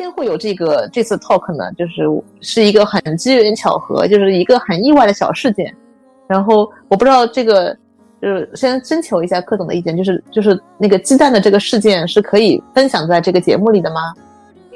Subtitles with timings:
[0.00, 2.02] 天会有这个这次 talk 呢，就是
[2.40, 5.72] 是一个很机缘巧合，就是一个很意外的小事件。
[6.26, 7.76] 然后我不知道这个，
[8.22, 14.14] 就是先征求一下柯总的意见，就是就是那个鸡蛋的这个事件是可以分享在这个节目里的吗？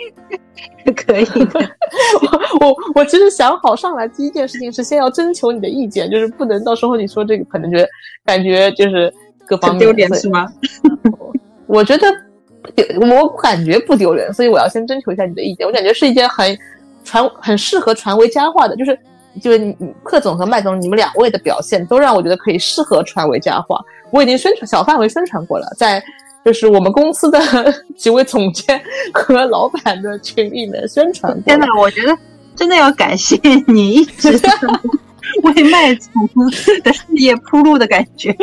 [0.97, 1.61] 可以的。
[2.61, 7.89] 我我我其实想好上来第一件事情是先要征求你的意见，就是不能到时候你说这个可能觉得
[8.25, 9.13] 感觉就是
[9.47, 10.47] 各方面丢脸是吗？
[11.67, 12.07] 我觉得
[13.01, 15.67] 我感觉不丢人，所以我要先征求一下你的意见。
[15.67, 16.57] 我感觉是一件很
[17.05, 18.99] 传很适合传为佳话的，就是。
[19.43, 19.75] 就是你，
[20.05, 23.81] 克总和麦总，你们两位的表现都让我觉得可以适合传为佳话。
[24.13, 26.01] 我已经宣传小范围宣传过了，在
[26.45, 27.41] 就是我们公司的
[27.99, 28.81] 几位总监
[29.13, 31.43] 和老板的群里面宣传过。
[31.43, 32.17] 天呐，我觉得
[32.55, 34.39] 真的要感谢你一直
[35.45, 36.29] 为麦总
[36.83, 38.35] 的事业铺路的感觉。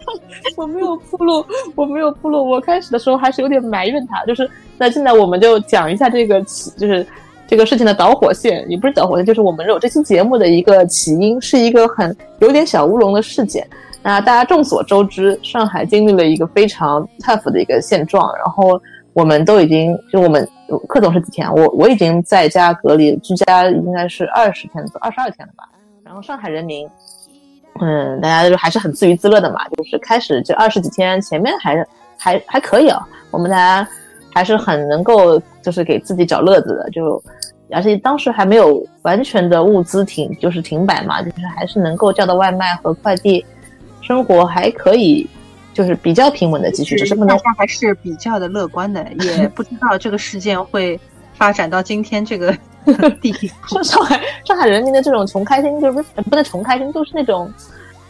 [0.56, 2.48] 我没有铺路，我没有铺路。
[2.48, 7.06] 我开始的时候还是有点埋怨他，就是那现在我们就讲一下这个起，就是。
[7.50, 13.66] 这个事情的导火线也不是导火线，就是我们有这期节目的一个起因，是一个很有点小乌龙的事件。
[14.02, 18.78] 那大家众所周知，上海经历了一个非常 tough 的一个现状，然后
[19.14, 20.46] 我们都已经就我们
[20.90, 25.64] 克总是几天，我我已经在家隔离居家，应该是二十天，二十二天了吧。
[26.08, 26.88] 然后上海人民，
[27.82, 33.86] 嗯，大家就还是很自娱自乐的嘛，就是开始这二十几天前面还还还可以啊，我们大家
[34.32, 37.22] 还是很能够就是给自己找乐子的，就。
[37.70, 43.44] 而且当时还没有完全的物资停，就是停摆嘛，就是还是能够叫到外卖和快递，
[44.00, 45.28] 生活还可以，
[45.74, 46.96] 就是比较平稳的继续。
[46.96, 50.98] 只是，大家还是比较的乐观的，也不知道这个事件会
[51.34, 52.56] 发展到今天这个
[53.20, 53.82] 地步。
[53.82, 57.52] 上海上海人民的这种穷开心，就是不能穷开心，就是那种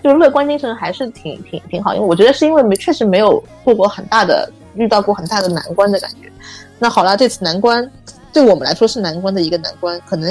[0.02, 1.94] 就是乐观精神还是挺挺挺好。
[1.94, 6.30] 因为我觉得是因为没确实没有过过很大的遇到过很大的难关的感觉。
[6.78, 7.88] 那好了，这次难关。
[8.32, 10.30] 对我们来说是难关的一个难关，可能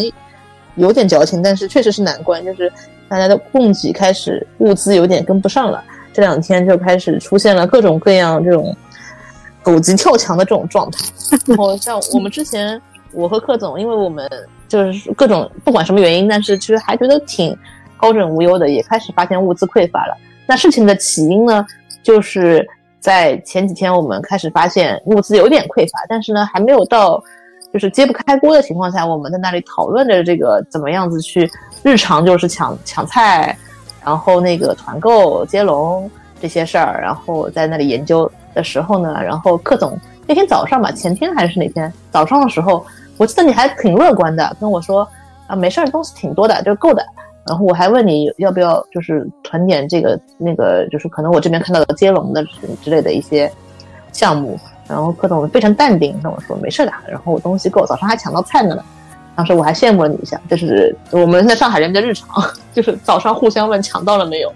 [0.76, 2.46] 有点矫情，但是确实是难关。
[2.46, 2.72] 就是
[3.10, 5.84] 大家的供给开始物资有点跟不上了，
[6.14, 8.74] 这两天就开始出现了各种各样这种
[9.64, 11.04] 狗急跳墙的这种状态。
[11.48, 12.80] 然后像我们之前，
[13.18, 14.30] 我和克总，因为我们
[14.68, 17.58] 就是各种不管什么原因，但是其实还觉得挺
[17.98, 20.16] 高枕无忧的，也开始发现物资匮乏了。
[20.46, 21.66] 那事情的起因呢，
[22.04, 22.66] 就是
[23.00, 27.22] 在前几天我们开始发现物资有点匮乏，但是呢还没有到。
[27.74, 31.52] 就是揭不开锅的情况下，我们在那里讨论着这个怎么样子去
[31.84, 33.56] 日常就是抢抢菜，
[34.06, 36.10] 然后那个团购接龙
[36.42, 42.84] 这些事儿，然后在那里研究的时候呢，然后克总那天早上吧，前天还是哪天早上的时候，
[43.18, 45.08] 我记得你还挺乐观的，跟我说
[45.48, 47.06] 啊没事儿，东西挺多的，就够的。
[47.48, 52.44] 然后我还问你要不要就是团点这个那个，就是可能我这边看到的接龙的
[52.82, 53.52] 之类的一些
[54.12, 54.60] 项目。
[54.88, 58.78] 然后柯总非常淡定跟我说：“没事的。”然后我东西够，早上还抢到菜呢。
[59.36, 62.28] 当时我还羡慕了你一下，就是我们在上海人的日常，
[62.74, 64.54] 就是早上互相问抢到了没有。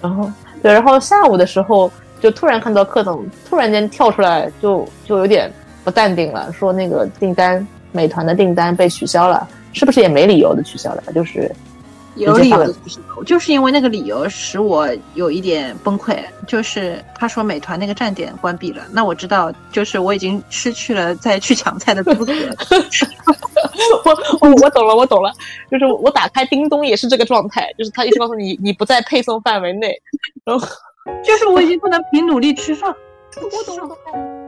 [0.00, 0.30] 然后
[0.62, 1.90] 对，然后下午的时候
[2.20, 5.52] 就突然看到柯总突然间跳出来，就就有点
[5.84, 11.02] 不淡定了，说那个订单，美团的订单被取消了，是不是也没理由的取消了？
[11.14, 11.54] 就是。
[12.16, 16.16] 有理由的取消，就是因为那个理由使我有一点崩溃。
[16.46, 22.32] 就是他说美团那个站点关闭了，那我知道，就是我已经失去了再去抢菜的资格。
[24.04, 25.32] 我我我懂了，我懂了，
[25.68, 30.00] 就是我打开叮咚也是这个状态，就是他一直告诉你你不在配送范围内，
[30.44, 30.64] 然后
[31.24, 32.94] 就是我已经不能凭努力吃饭。
[33.42, 34.43] 我懂了。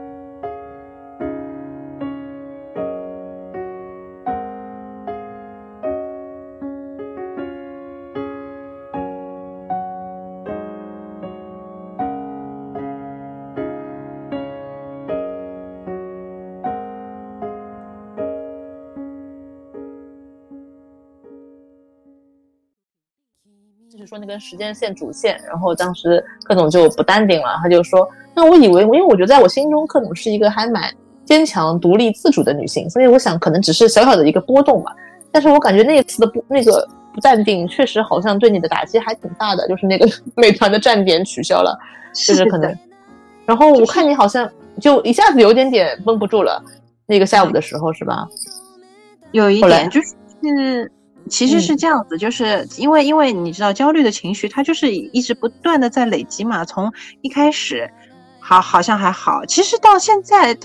[24.07, 30.91] 说那根时间线主线，然后当时柯总就不淡定了，他就说：“那我以为，因为我觉得在我心中，柯总是一个还蛮
[31.25, 34.91] 坚强、独立、自主的女性，所以我想可能只是小小的一个波动吧。
[35.31, 41.77] 但是我感觉那一次的不那个不淡定，确实好像对你的打击还挺大的，就是那个 美团的站点取消了，
[42.13, 42.73] 就是可能。
[43.45, 44.49] 然后我看你好像
[44.81, 46.63] 就一下子有点点绷不住了，
[47.05, 48.27] 那个下午的时候是吧？
[49.31, 50.89] 有一点就是。
[51.27, 56.65] 其实是这样子，就是因为因为你知道焦虑的情绪，它就是一直不断的在累积嘛。
[56.65, 56.91] 从
[57.21, 57.89] 一开始，
[58.39, 60.57] 好好像还好，其实到现在，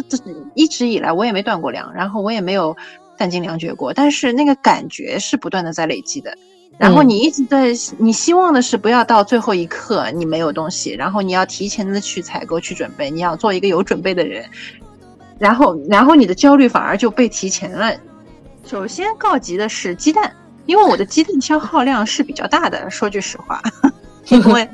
[0.54, 2.76] 一直以来我也没断过粮，然后我也没有
[3.18, 6.36] 弹尽粮绝过，但是那个感觉是不断的在累积的。
[6.78, 7.66] 然后你一直在，
[7.98, 14.44] 你希望的是不要到最后一刻你没有东西，然后你要提前的去采购去准备，你要做一个有准备的人。
[15.38, 17.92] 然后然后你的焦虑反而就被提前了。
[18.64, 20.32] 首先告急的是鸡蛋，
[20.66, 23.60] 因为我的鸡蛋消耗量是比较大的，说句实话，
[24.28, 24.68] 因为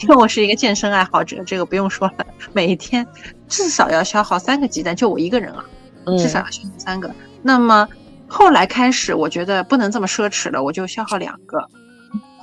[0.00, 3.06] 因为我是一个健身爱好者，这个不用说了，每一天
[3.48, 5.64] 至少要消耗三个鸡蛋，就我一个人啊，
[6.18, 7.10] 至少要消耗三个。
[7.42, 7.88] 那么
[8.28, 11.58] 后来开始，我觉得不能这么奢侈了，我就消耗两个。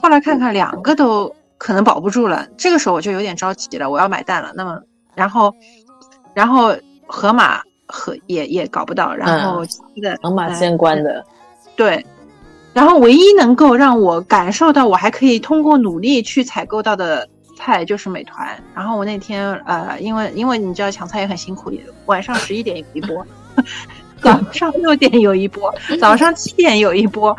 [0.01, 4.51] 后来看看两个都可能保不住了，这个时候我就有点着急了，我要买蛋了。
[4.55, 4.79] 那么
[5.15, 5.53] 然后
[6.33, 6.75] 然后
[7.07, 9.65] 河马和也也搞不到，然后
[10.01, 11.25] 的盒马先关的，
[11.75, 12.05] 对。
[12.75, 17.25] 然后唯一能够让我感受到我还可以通过努力去采购到的
[17.55, 18.45] 菜就是美团。
[18.75, 21.71] 然后我那天呃，因为因为你知道抢菜也很辛苦，
[22.07, 23.25] 晚上十一点有一波。
[24.21, 27.33] 早上六点有一波，早上七点有一波，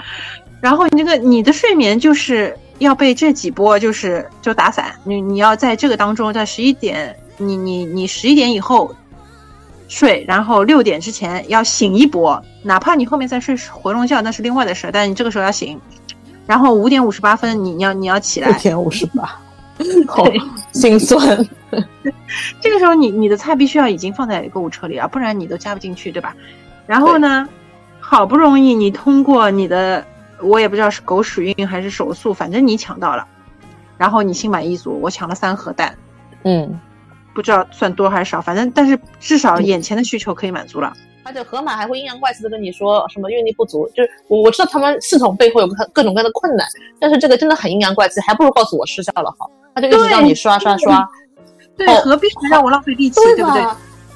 [0.60, 8.94] 然后你这个你的睡眠就是要被这几波就是就打散，你你要在这个当中，在十一点，你你你十一点以后
[9.88, 15.80] 睡，然后六点之前要醒一波，哪怕你后面再睡回笼觉那是另外的事，但你这个时候要醒，
[16.46, 19.38] 然后五点五十八分你要你要起来，五点五十八，
[20.08, 20.24] 好
[20.72, 21.38] 心酸。
[22.60, 26.34] 这个时候你你的菜必须要已经放在购物车里啊，不然你都加不进去，对吧？
[26.86, 27.48] 然后呢，
[28.00, 30.04] 好不容易你通过你的，
[30.42, 33.24] 我也不知道是狗屎运还是手速，反正你抢到了，
[33.96, 34.98] 然后你心满意足。
[35.00, 35.96] 我抢了三盒蛋，
[36.42, 36.80] 嗯，
[37.32, 40.92] 不知道算多还是少，反正但是至少眼前的需求可以满足了。
[41.26, 46.64] 而且河马还会阴阳怪气的跟你说什么运力不足，就是我我知道他们系统背后有各各种各样的困难，
[47.00, 51.06] 但是这个真的很阴阳怪气，还不如告诉我失效了好，他就一直让你刷刷刷，
[51.76, 53.66] 对，何必还让我浪费力气，对不对？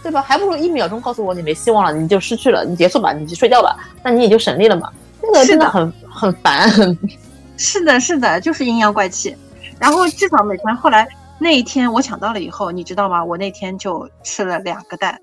[0.04, 0.22] 对吧？
[0.22, 4.90] 还不如一秒钟告诉我你没希望了，你就失去了，你结束吧，你就睡觉吧，那你也就省力了嘛。
[5.22, 6.70] 那个真的很很烦。
[7.58, 9.36] 是的，是的，就是阴阳怪气。
[9.78, 11.06] 然后至少美团后来
[11.38, 13.22] 那一天我抢到了以后，你知道吗？
[13.22, 15.18] 我那天就吃了两个蛋。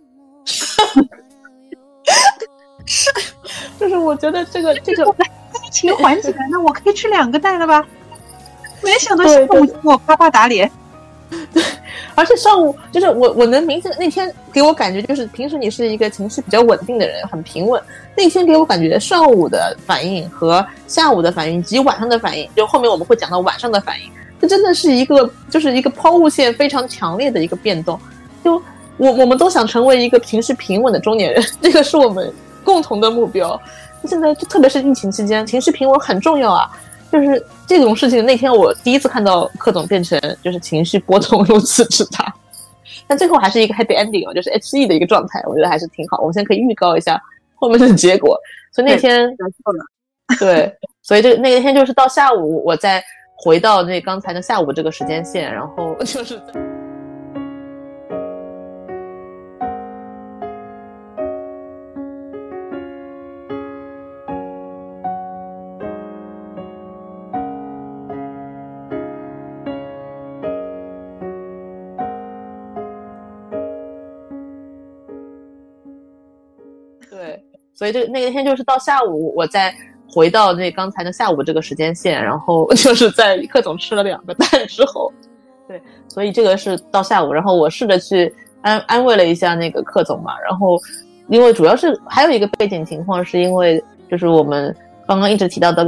[2.85, 3.11] 是，
[3.79, 5.03] 就是我觉得这个这个
[5.65, 7.85] 疫情缓解了，那我可以吃两个蛋了吧？
[8.81, 10.69] 没想到下午给我啪啪打脸。
[11.53, 11.61] 对，
[12.15, 17.81] 而且上午就是我，我能明显那天给我感觉就是平时你是一个情绪比较稳定的人，很平稳。
[18.15, 24.09] 那天给我感觉上午的反应和下午的反应以及晚上的反应，就后面我们会讲到晚上的反应，
[24.39, 27.99] 这真的是一个就是一个抛物线非常强烈的一个变动。
[28.41, 28.61] 就
[28.97, 32.33] 我我们都想成为一个情绪平稳的中年人， 这个是我们
[32.63, 33.59] 共同的目标。
[34.05, 36.69] 现在就特别是疫情期间，情绪平稳很重要啊。
[37.11, 42.33] 就是这种事情，那天我第一次看到柯总变成就是情绪波动如此之大，
[43.07, 46.19] 但最后还是一个 happy ending 哦，就是 H E 的一个状态，我觉得还是挺好。
[46.19, 47.21] 我们现在可以预告一下
[47.55, 48.37] 后面的结果。
[48.73, 49.25] 所以那天，
[50.37, 50.71] 对，
[51.01, 53.01] 所以这那天就是到下午，我再
[53.35, 56.39] 回到那刚才的下午这个时间线，然后 就是。
[77.91, 79.73] 对那个天就是到下午，我再
[80.09, 85.11] 回到那刚才的下午这个时间线，然后 就是在柯总吃了两个蛋之后，
[85.67, 90.79] 对，所以这个是到下午，然后我试着去安安慰了一下那个柯总嘛，然后
[91.27, 94.75] 因为主要是还有一个背景情况，是因为就是我们
[95.07, 95.83] 刚刚一直提到的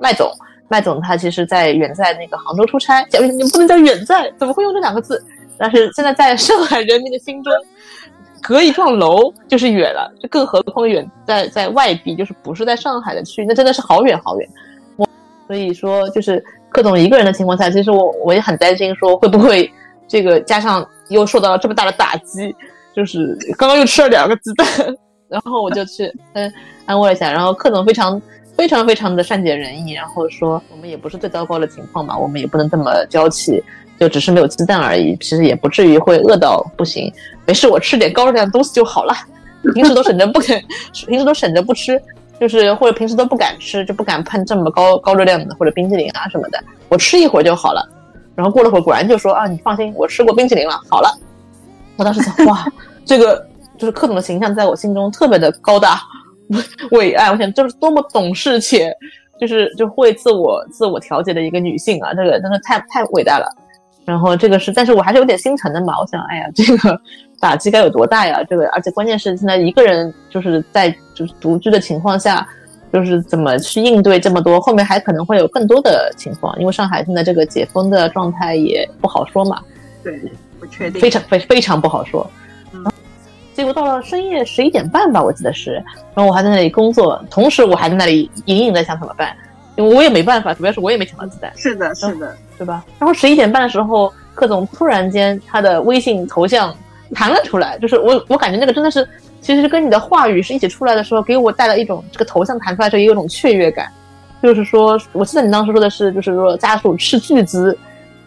[0.00, 0.30] 麦总，
[0.68, 3.04] 麦总他其实在远在那个杭州出差，
[3.36, 5.22] 你不能叫远在，怎么会用这两个字？
[5.58, 7.52] 但是现在在上海人民的心中。
[8.46, 14.46] 隔一幢楼就是远了，就更何况远在在外地，就是不是在上海的区，那真的是好远好远。
[14.96, 15.08] 我
[15.46, 19.72] 所以说，就是柯总一个人的情况下，其实我我也很担心，说会不会
[20.06, 22.54] 这个加上又受到了这么大的打击，
[22.94, 24.66] 就是刚刚又吃了两个鸡蛋，
[25.26, 26.52] 然后我就去嗯
[26.84, 28.20] 安慰一下，然后柯总非常
[28.54, 33.64] 非常非常的善解人意，然后说我们也不是最糟糕的情况嘛，我们也不能这么娇气。
[33.98, 37.12] 就只是没有鸡蛋而已，其实也不至于会饿到不行。
[37.46, 39.14] 没事，我吃点高热量的东西就好了。
[39.74, 40.62] 平时都省着不肯，
[41.06, 42.00] 平时都省着不吃，
[42.38, 46.62] 就是或者平时都不敢吃，就不敢碰这么高高热量的或者冰淇淋啊什么的。
[46.88, 47.88] 我吃一会儿就好了。
[48.34, 51.08] 然后过了会儿，果然就说啊，你放心，我吃过冰淇淋了，好了。
[51.96, 52.66] 我当时想，哇，
[53.04, 53.46] 这个
[53.78, 56.00] 就是柯总的形象在我心中特别的高大
[56.90, 57.30] 伟岸。
[57.30, 58.92] 我想，这是多么懂事且
[59.40, 63.46] 就是就会自我自我调节的一个女性啊，这个真的太太伟大了。
[64.04, 65.98] 然后这个是，但是我还是有点心疼的嘛。
[65.98, 67.00] 我想，哎呀，这个
[67.40, 68.42] 打击该有多大呀？
[68.48, 72.46] 这个，而且关键是现在一个人就是在就是独居的情况下，
[72.92, 74.60] 就是怎么去应对这么多？
[74.60, 79.62] 后面还可能会有更多的情况，因为上海现在这个解封的状态也不好说嘛。
[80.02, 80.20] 对，
[80.60, 82.30] 不确定，非常非非常不好说。
[82.72, 82.84] 嗯
[83.54, 85.74] 结果到了深夜十一点半吧，我记得是，
[86.12, 89.32] 然后我还在那里工作，同时我还在那里隐隐的想怎么办，
[89.76, 91.52] 因为我也没办法，主要是我也没抢到鸡蛋。
[91.56, 92.84] 是的，是的，对吧？
[92.98, 96.74] 然后十一点半的时候，柯总突然间他的微信头像
[97.12, 99.08] 弹了出来，就是我我感觉那个真的是，
[99.40, 103.90] 其实跟你的话语是一起出来的时候，给我带来一种这个头像弹出来时候也有一种雀跃感。
[104.42, 107.76] 就是说，我记得你当时说的是，就是说家属斥巨资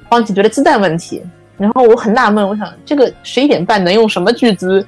[0.09, 1.21] 帮解决了鸡蛋问题。
[1.57, 4.85] 然后我很纳闷，我想这个十一点半能用什么巨资？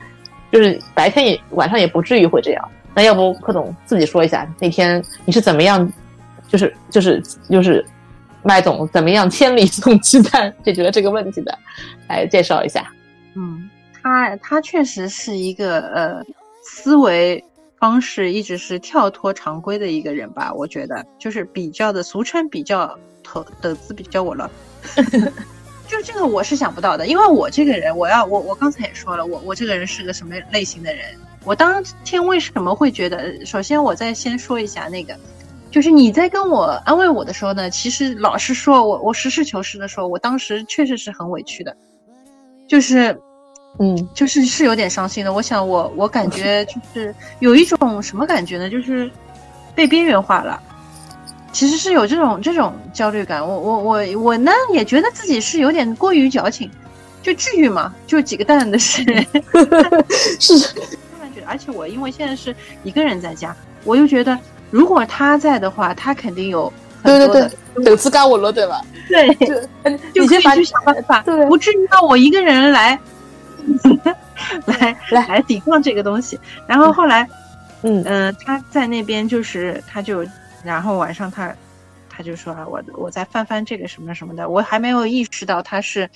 [0.52, 2.70] 就是白天也晚上也不至于会这样。
[2.96, 5.92] 那要不柯总自己说一下，那天你是怎么样？
[6.50, 7.86] 就是就是就是
[8.44, 11.58] 麦总怎么样千里送鸡蛋解决了这个问题的？
[12.10, 12.92] 来介绍一下。
[13.36, 13.70] 嗯，
[14.02, 16.26] 他他确实是一个呃
[16.64, 17.42] 思维。
[17.80, 24.52] 方式一直是跳脱常规的一个人吧，我觉得就是比较的，俗称比较投的字比较我了，
[25.88, 31.06] 就这个我是想不到的，因为我这个人，我要我我刚才也说了，我我这个人是个什么类型的人，
[31.46, 35.18] 我当天为什么会觉得，首先我再先说一下那个，
[35.72, 41.76] 就是你在跟我安慰我的时候呢，其实老实说，我我实事求是的说，我当时确实是很委屈的，
[42.68, 43.20] 就是。
[43.78, 45.32] 嗯，就是是有点伤心的。
[45.32, 48.68] 我想，我我感觉就是有一种什么感觉呢？
[48.68, 49.10] 就是
[49.76, 50.60] 被边缘化了。
[51.54, 53.48] 其实是有这种这种焦虑感。
[53.48, 56.70] 我我我我呢，也觉得自己是有点过于矫情。
[57.22, 57.94] 就至于吗？
[58.08, 59.06] 就几个蛋的事。
[60.40, 60.58] 是。
[60.60, 64.38] 突然觉得，而且我因为现在是一个人在家，我又觉得，
[64.72, 66.72] 如果他在的话，他肯定有
[67.04, 68.82] 对对对，等自干我了，对吧？
[69.08, 69.28] 对，
[70.14, 73.00] 就 可以去想办法，对不至于让我一个人来。
[74.66, 77.28] 来来来抵抗这个东西，然后后来，
[77.84, 80.26] 嗯嗯，他在那边就是，他就，
[80.64, 81.54] 然后晚上他，
[82.10, 86.10] 他就说啊，我我在翻翻这个什么什么的，我还没有意识到他是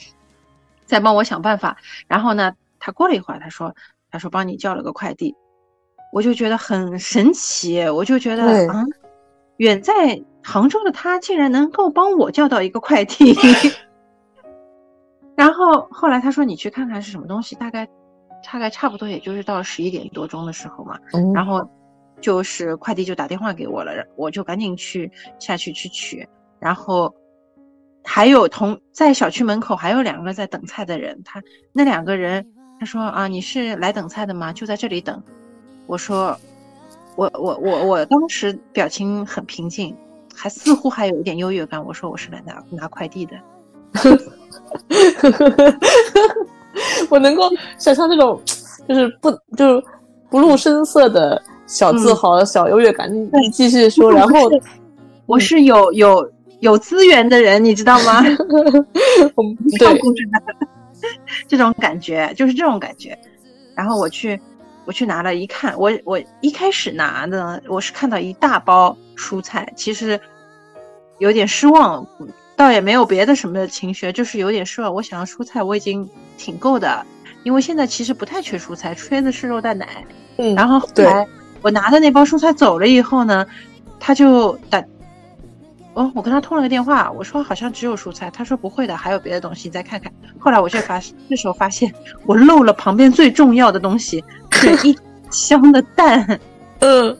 [0.85, 1.77] 在帮我想办法。
[2.07, 3.75] 然后呢，他过了一会儿，他说，
[4.09, 5.35] 他说帮你叫了个快递，
[6.13, 8.85] 我就觉得很神奇，我就觉得啊，
[9.57, 13.35] 远在杭州的他竟然能够帮我叫到一个快递。
[15.35, 17.89] 然后后来他说你去看看是什么东西，大概
[18.45, 20.99] 大概差不多也就是到十一点多钟的时候嘛，
[21.33, 21.67] 然后
[22.21, 26.27] 就是快递就打电话给我了，我就赶紧去下去去取，
[26.59, 27.11] 然后
[28.03, 31.41] 还有同在小区门口还有两个在等菜的人，他
[31.73, 32.45] 那两个人
[32.79, 34.53] 他说啊你是来等菜的吗？
[34.53, 35.23] 就在这里等，
[35.85, 36.37] 我说
[37.15, 39.95] 我我我我当时表情很平静，
[40.35, 43.35] 还似乎还有一点优越感，我说我是来拿拿快递的。
[47.09, 47.43] 我能够
[47.77, 48.41] 想象这种，
[48.87, 49.83] 就是不就是
[50.29, 53.07] 不露声色的小自豪、小优越感。
[53.13, 54.49] 你继续说，然后
[55.27, 58.23] 我是有有有资源的人，你知道吗？
[59.77, 60.01] 对，
[61.47, 63.15] 这种感觉就是这种感觉。
[63.75, 64.39] 然后我去
[64.85, 70.19] 我去拿了一看，我我一开始拿的我是看到一大包蔬菜，其实
[71.19, 72.05] 有点失望。
[72.55, 74.93] 倒也没有别的什么情绪，就是有点失望。
[74.93, 77.03] 我想要蔬菜，我已经挺够的，
[77.41, 80.05] 因为现在其实不太缺蔬菜，缺的是肉蛋奶。
[80.37, 81.27] 嗯，然后后来
[81.63, 83.43] 我拿的那包蔬菜走了以后呢，
[83.99, 84.79] 他就打，
[85.95, 90.13] 哦，我跟他通了个电话，我说好像只有蔬菜，他说不会的，还有别的东西，你再看看。
[90.37, 91.91] 后来我却发，这时候发现
[92.27, 94.23] 我漏了旁边最重要的东西，
[94.53, 94.97] 是一
[95.31, 96.39] 箱的蛋。
[96.79, 97.17] 嗯，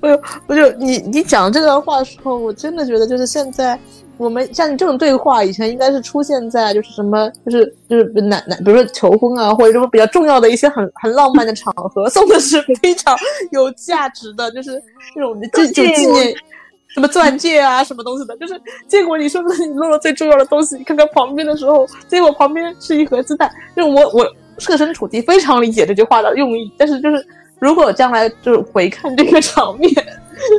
[0.00, 3.78] 我我就你你讲这段话的时候，我真的觉得就是现在。
[4.16, 13.16] 我们像你这种对话，以前应该是出现在就是什么，就是就是男男，比如说求婚啊，或者什么比较重要的一些很很浪漫的场合， 送的是非常
[13.52, 14.82] 有价值的，就是
[15.14, 16.34] 那种纪就纪念
[16.88, 18.36] 什么钻戒啊，什么东西的。
[18.38, 23.48] 就是结果你说的你弄了最重要的东西，看看旁边的时候，结果旁边是一盒鸡蛋。
[23.76, 27.26] 就我我设身处地非常理解这句话的用意，但是就是
[27.58, 29.92] 如果将来就是回看这个场面，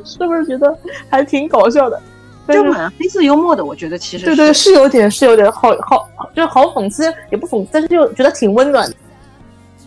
[0.05, 0.77] 是不是觉得
[1.09, 2.01] 还挺搞笑的？
[2.47, 8.95] 就蛮黑色幽默的，我觉得其实对对是有点是有点好好，就是好讽刺也不讽刺，但是就觉得挺温暖的。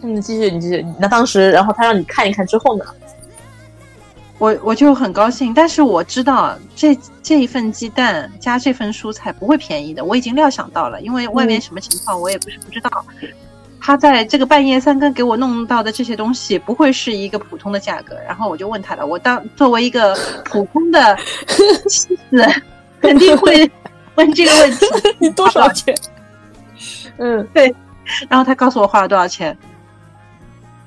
[0.02, 2.84] 嗯，继续你继续，那当时然后他让你看一看之后呢？
[4.38, 13.04] 我我就很高兴，但是我知道这这一份鸡蛋加这份蔬菜不会便宜的，我已经料想到了，因为外面什么情况我也不是不知道。
[13.84, 18.16] 他在这个半夜三更给我弄到的这些东西，不会是一个普通的价格。
[18.24, 21.18] 然后我就问他了，我当作为一个普通的
[21.88, 22.46] 妻子，
[23.02, 23.68] 肯定会
[24.14, 24.86] 问这个问题：
[25.18, 25.92] 你 多少钱？
[27.18, 27.74] 嗯，对。
[28.28, 29.56] 然后他告诉我花了多少钱。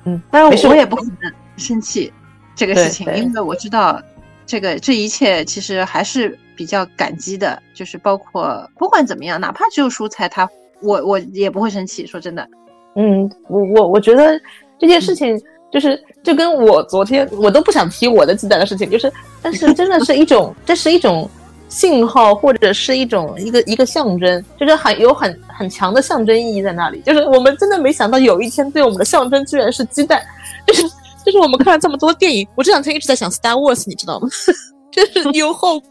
[0.04, 2.10] 嗯，当然我也不可能生气
[2.54, 4.00] 这个事情，因为我知道
[4.46, 10.48] 这个这一切其实还是比较感激的，就是包括不管怎么样，哪怕只有蔬菜，他
[10.80, 12.06] 我我也不会生气。
[12.06, 12.48] 说真的。
[12.96, 14.40] 嗯，我我我觉得
[14.78, 19.12] 这件事情就是就跟我昨天我都不想提我的鸡蛋的事情，就是
[19.42, 21.28] 但是真的是一种，这是一种
[21.68, 27.00] 信号或者是一种一个一个象征，就是很有很很强的象征意义在那里。
[27.02, 30.22] 就是我们真的没想到有一天对我们的象征居然是鸡蛋，
[30.66, 30.82] 就是
[31.24, 34.28] 就是我们看了这么多电影，我这两天一直在想 Star Wars，你知道吗？
[34.90, 35.82] 就是 New Hope。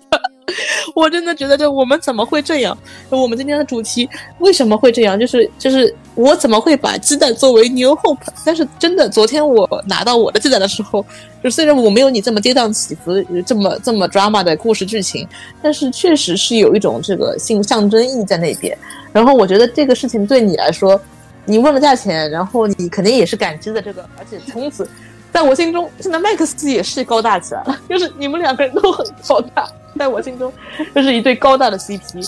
[0.94, 2.78] 我真的觉得，这我们怎么会这样？
[3.10, 4.08] 我们今天的主题
[4.40, 5.20] 为什么会这样？
[5.20, 8.18] 就是就是我怎么会把鸡蛋作为 New Hope？
[8.46, 11.04] 但是真的，昨天我拿到我的鸡蛋的时候，
[11.44, 13.12] 就虽然我没有你这么跌宕起伏、
[13.46, 15.28] 这么这么 drama 的故事剧情，
[15.62, 18.78] 但是确实是有一种这个性象征意义在那边。
[19.12, 21.00] 然后我觉得这个事情对你来说，
[21.46, 24.88] 你问了价钱，然后你肯定也是感知的这个，而且从此
[25.36, 29.68] 在我心中，现在麦克斯也是高大起来了，就是你们两个人都很高大。
[30.00, 30.50] 在我心中，
[30.96, 32.24] 就是一对高大的 CP，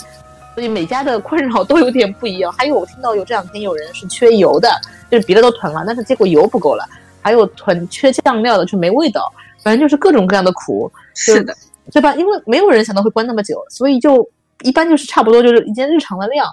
[0.54, 2.52] 所以每家的困扰都有点不一样。
[2.52, 4.68] 还有我听到有这两天有人是缺油的，
[5.10, 6.84] 就是别的都囤了，但是结果油不够了。
[7.22, 9.32] 还有囤缺酱料的，就没味道。
[9.62, 10.92] 反正就是各种各样的苦。
[11.14, 11.54] 是的，
[11.90, 12.14] 对吧？
[12.14, 14.28] 因为没有人想到会关那么久，所以就
[14.64, 16.46] 一般就是差不多就是一件日常的量。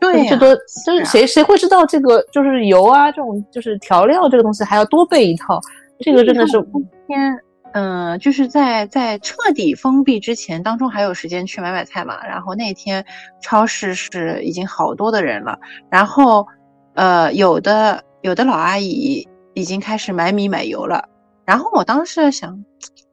[0.00, 0.54] 对，最多
[0.86, 5.60] 就是谁谁会知道这个就是油啊这种就是调料这个东西还要多备一套，
[6.00, 6.60] 这个真的是
[7.06, 7.38] 天。
[7.74, 12.26] 嗯，就是在在彻底封闭之前，当中还有时间去买买菜嘛。
[12.26, 13.04] 然后那天
[13.42, 15.58] 超市是已经好多的人了，
[15.90, 16.46] 然后
[16.94, 21.06] 呃有的有的老阿姨已经开始买米买油了。
[21.44, 22.58] 然后我当时想，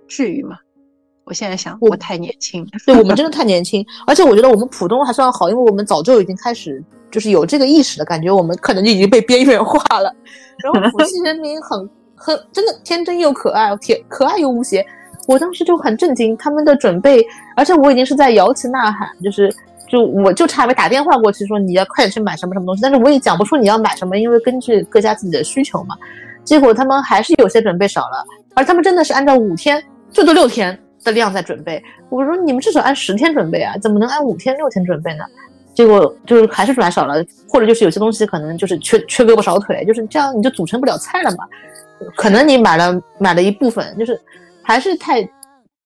[0.08, 0.58] 至于吗？
[1.26, 2.66] 我现在想，我太年轻。
[2.86, 6.82] 对我们真的太年轻，而且我觉得我们浦东还算好，因为我们早就已经开始
[7.12, 10.16] 就是有这个意识的感觉，我们可能就已经被边缘化了。
[10.64, 11.90] 然后浦西人民很。
[12.26, 14.84] 很真的天真又可爱，甜可爱又无邪，
[15.28, 17.24] 我当时就很震惊他们的准备，
[17.56, 19.54] 而且我已经是在摇旗呐喊，就是
[19.88, 25.96] 就我就差没打电话过去说你要快点去买什么什么东西，但是我也讲不出你要买什么，因为根据各家自己的需求嘛。
[26.44, 31.84] 结果他们还是有些准备少了，而他们真的是按照五天最多六天的量在准备。
[32.10, 35.24] 我说你们至少按十天准备啊，怎么能按五天六天准备呢？
[35.76, 41.46] 结果就是还是买少了，或者就是有些东西可能就是缺缺胳膊少腿，就是这样你就组成不了菜了嘛。
[42.16, 44.20] 可能你买了买了一部分，就是
[44.62, 45.22] 还是太，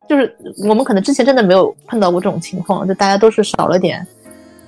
[0.07, 0.35] 就是
[0.67, 4.05] 我们可能之前真的没有碰到过这种情况，就大家都是少了点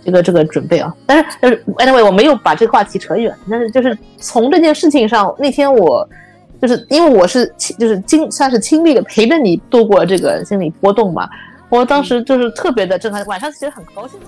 [0.03, 0.93] 这个这个准备啊。
[1.05, 6.07] 但是但是 anyway 我没有把这个话题扯远，但是就是从这件事情上，那天我
[6.61, 11.29] 就是因为我是就是经算是亲历的陪着你度过这个心理波动嘛，
[11.69, 14.19] 我当时就是特别的震撼，晚上其实很高兴。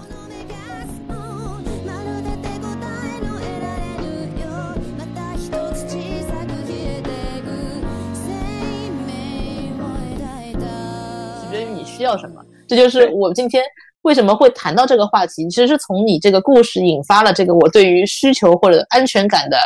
[12.03, 12.43] 需要什么？
[12.67, 13.63] 这就是我今天
[14.01, 15.47] 为什么会谈到这个话题。
[15.47, 19.57] 其实是从你这个故事引发了这个我对于需求或者安全感的，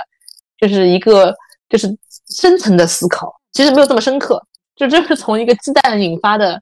[0.60, 1.34] 就是一个
[1.68, 1.88] 就是
[2.30, 3.34] 深层的思考。
[3.54, 4.40] 其实没有这么深刻，
[4.76, 6.62] 就就是从一个鸡蛋引发的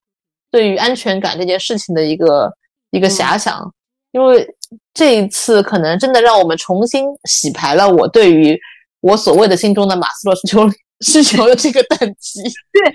[0.50, 2.50] 对于安全感这件事情的一个
[2.92, 3.70] 一个遐想。
[4.14, 4.48] 因为
[4.94, 8.58] 这一次可能真的让我们重新洗牌了我对于
[9.02, 10.62] 我所谓的心中的马斯洛需求。
[11.02, 12.94] 需求了这个等级， 对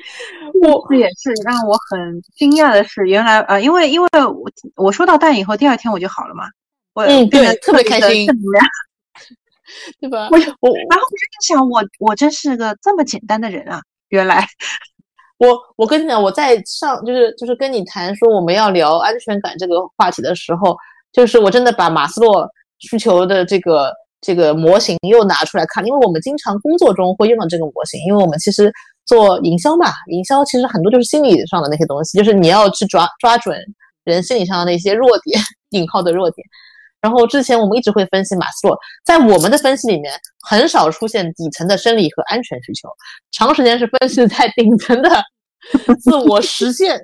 [0.63, 6.45] 我也是让我很惊讶的是，原来呃，因为因为我我收到蛋以后，第二天我就好了嘛，
[6.95, 8.27] 我嗯对，特别开心，
[10.01, 10.29] 对吧？
[10.31, 13.83] 我我然后我就在想，我我真是个这么简单的人啊！
[14.09, 14.47] 原来
[15.39, 20.75] 我我跟你讲，我在上就是就是跟你谈说我们要聊安全感这个话题的时候，
[21.13, 23.93] 就是我真的把马斯洛需求的这个。
[24.21, 28.73] 这个模型又拿出来看，因为我们经常工作中会用到这个模型，因为我们其实
[29.07, 33.59] 做营销嘛，营销其实很多就是心理上的那些东西，就是你要去抓抓准
[34.05, 36.47] 人心理上的那些弱点， 引号的弱点。
[37.01, 40.13] 然后之前我们一直会分析马斯洛，在我们的分析里面
[40.47, 42.89] 很少出现底层的生理和安全需求，
[43.33, 45.09] 长时间是分析在顶层的
[46.03, 47.01] 自我实现。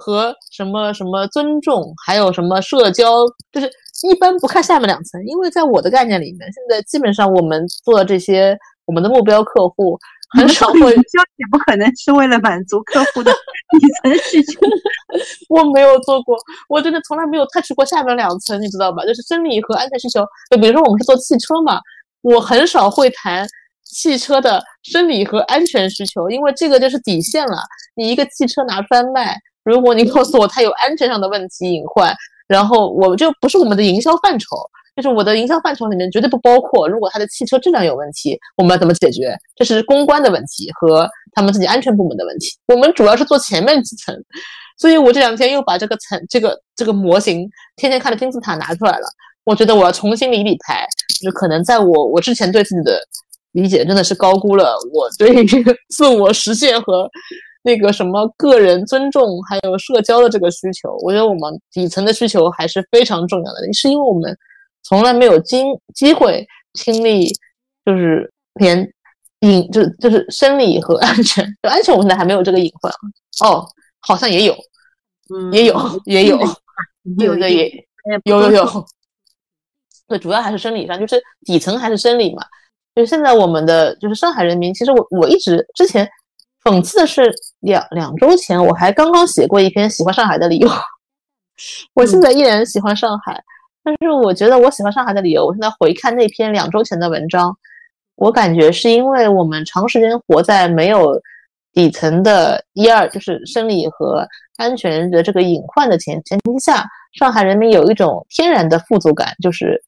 [0.00, 3.68] 和什么什么尊重，还有什么社交，就是
[4.06, 9.98] 一般不看下面两层，因为在我的概念里面，现在基本上我们做的这些，我们的目标客户
[10.38, 14.60] 很少会，交也不可能是为了满足客户的底层需求。
[15.48, 16.36] 我没有做过，
[16.68, 19.02] 我真的从来没有 touch 过下面两层，你知道吧？
[19.04, 20.20] 就是生理和安全需求。
[20.50, 21.80] 就比如说我们是做汽车嘛，
[22.20, 23.48] 我很少会谈
[23.84, 27.56] 汽车的生理和安全需求，因为这个就是底线了。
[27.96, 29.36] 你一个汽车拿出来卖。
[29.64, 32.14] 如果你告诉我它有安全上的问题隐患，
[32.48, 34.56] 然后我就不是我们的营销范畴，
[34.96, 36.88] 就是我的营销范畴里面绝对不包括。
[36.88, 39.36] 如果它的汽车质量有问题，我们要怎么解决？
[39.54, 42.48] 这是公关的问题和他们自己安全部门的问题。
[42.66, 44.14] 我们主要是做前面几层，
[44.78, 49.06] 所以我这两天又把这个层、这个这个模型天天看的金字塔拿出来了。
[49.44, 50.86] 我觉得我要重新理理牌，
[51.22, 53.00] 就可能在我我之前对自己的
[53.52, 57.08] 理解真的是高估了我对于 自我实现和
[57.62, 60.96] 那个什么个人尊重还有社交的这个需求。
[61.02, 64.36] 我觉得我们底层的需求还是非常重要的，是因为我们
[64.82, 67.32] 从来没有经机会经历，
[67.84, 68.90] 就是连
[69.40, 72.92] 隐就就是生理和安全，就安全我现在还没有这个隐患
[73.44, 73.66] 哦，
[74.00, 74.56] 好像也有，
[75.34, 76.38] 嗯，也有也有，
[77.18, 77.70] 有的也
[78.24, 78.66] 有有有。
[80.08, 82.42] 对，主要还是生理上，就是底层还是生理嘛。
[82.94, 86.08] 就是现在我们的就是上海人民，其实我我一直之前
[86.68, 90.68] 讽刺的是两两周前我还刚刚写过一篇喜欢上海的理由，
[91.94, 93.42] 我现在依然喜欢上海，
[93.82, 97.56] 但是我觉得我喜欢上海的理由，我现在回看那篇两周前的文章，
[98.16, 101.20] 我感觉是因为我们长时间活在没有
[101.72, 104.26] 底层的一二就是生理和
[104.56, 109.82] 安全的这个隐患的前前提下，上海人民有一种天然的富足感，就是。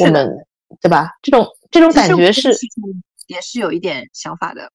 [0.00, 0.28] 我们
[0.80, 1.08] 对吧？
[1.22, 2.52] 这种这种感觉是
[3.28, 4.68] 也是有一点想法的。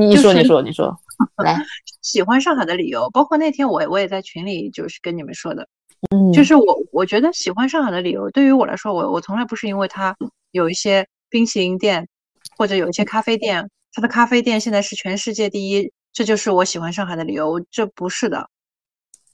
[0.00, 0.96] 你说，你说，你说，
[1.42, 1.60] 来，
[2.00, 5.68] 喜欢上海的理由，包括那天我我也在群里就是跟你们说的，
[6.10, 10.16] 嗯，就是我我觉得喜欢上海的理由，对于我来说，我我从来不是因为它
[10.50, 12.08] 有一些冰淇淋店
[12.56, 17.64] 或者有一些咖啡店，它的咖啡店现在是全世界第一，这就是我喜欢上海的理由。
[17.70, 18.48] 这不是的，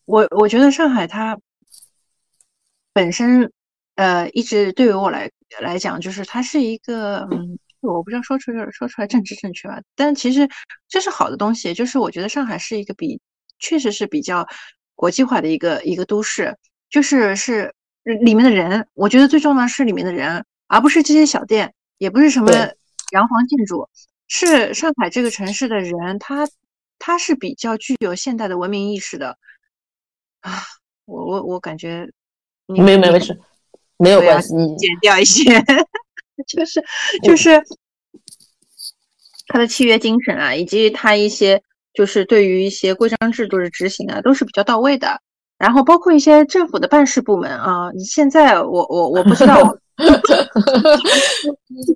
[0.05, 1.39] 我我觉得上海它
[2.93, 3.53] 本身。
[3.99, 5.29] 呃，一直对于我来
[5.61, 10.49] 来讲，就是它是一个，嗯，我不知道说出来说出来正直正确吧，但其实
[10.89, 11.73] 这是好的东西。
[11.73, 13.21] 就是我觉得上海是一个比，
[13.59, 14.47] 确实是比较
[14.95, 16.57] 国际化的一个一个都市，
[16.91, 22.51] 就是是里面的人，我觉得最重要的是里面的人，而不是这些小店，也不是什么
[23.13, 23.89] 洋房建筑，
[24.27, 26.49] 是上海这个城市的人，他
[26.99, 29.39] 他是比较具有现代的文明意识的
[30.41, 30.63] 啊。
[31.05, 32.09] 我我我感觉，
[32.67, 33.41] 没有没有没事。
[34.01, 35.43] 没有关系，减掉一些，
[36.47, 36.85] 就是
[37.23, 37.63] 就是
[39.49, 41.63] 他的契约精神啊，以及他一些
[41.95, 45.21] 就是对于一些规章制度的执行啊，都是比较到位的。
[45.57, 49.61] 然后包括一些政府的办事部门啊，现在我我我不知道，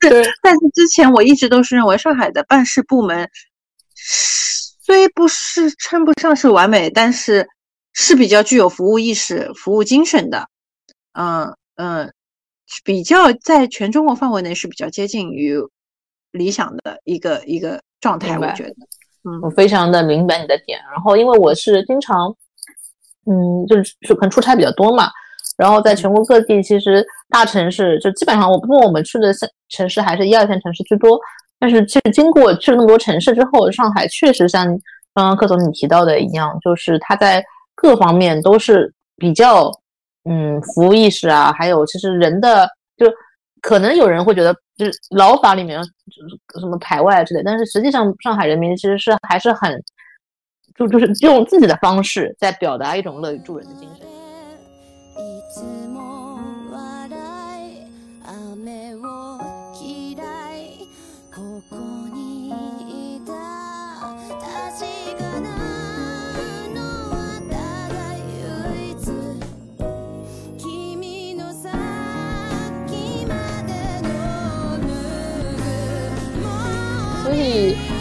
[0.01, 3.31] 对，但是之前我一直都是认为上海的办事部门
[3.95, 7.49] 虽不是称不上是完美，但是
[7.93, 10.49] 是比较具有服务意识、服务精神的，
[11.13, 11.57] 嗯。
[11.77, 12.13] 嗯，
[12.85, 15.57] 比较在全中国范围内是比较接近于
[16.31, 18.75] 理想的一个一个状态，我觉得，
[19.25, 20.79] 嗯，我非常的明白你的点。
[20.91, 22.35] 然后，因为我是经常，
[23.27, 25.11] 嗯，就是可能出差比较多嘛，
[25.59, 31.19] 然后在全国各地，其实大城市就基本上，我不过我们去的城城市还是一二线城市居多。
[31.59, 34.67] 但是，其实经过去了那么多城市之后，上海确实像
[35.15, 39.71] 刚刚柯总你提到的一样，就是它在各方面都是比较。
[40.25, 43.07] 嗯，服务意识啊，还有其实人的，就
[43.61, 49.83] 可能有人会觉得，就是劳法里面就是什么排外之类，但是实际上上海人民其实是还是很，
[50.77, 54.07] 就就是用自己的方式在表达一种乐于助人的精神。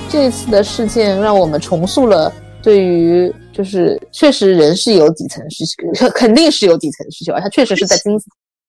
[0.10, 5.64] 这次的事件让我们重塑了对于，就是确实人是有底层需
[5.96, 8.20] 求，肯定是有底层需求，它确实是在精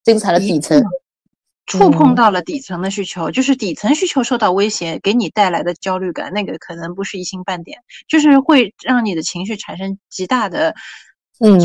[0.03, 0.81] 精彩的底层
[1.65, 10.75] 触碰到了底层的需求，就是底层需求受到威胁，给你带来的焦虑感，那个可能不是一星半点，就是会让你的情绪产生极大的
[11.39, 11.59] 嗯，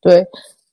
[0.00, 0.26] 对。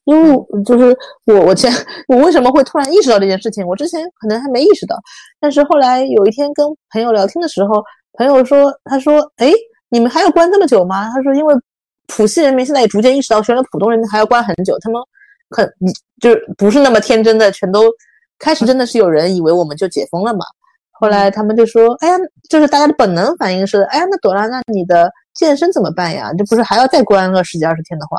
[0.06, 1.72] 因为就是我，我前
[2.08, 3.65] 我为什么会突然意识到这件事情？
[3.68, 4.96] 我之前可能还没意识到，
[5.39, 9.52] 但是后来有一天跟朋友聊天的时候，朋友说，他说，哎，
[9.89, 11.10] 你们还要关这么久吗？
[11.13, 11.56] 他说，因为
[12.08, 15.02] 浦西人民现在也逐渐意识到，原来浦东人还要关很久，他们
[15.50, 15.68] 很
[16.22, 17.84] 就是不是那么天真的，全都
[18.38, 20.46] 开始真的是有人以为我们就解封了嘛。
[20.91, 22.15] 后来他们就说，哎呀，
[22.48, 26.32] 就是大家的本能反应是，哎呀，那朵拉，那你的健身怎么办呀？
[26.38, 28.18] 这不是还要再关个十几二十天的话？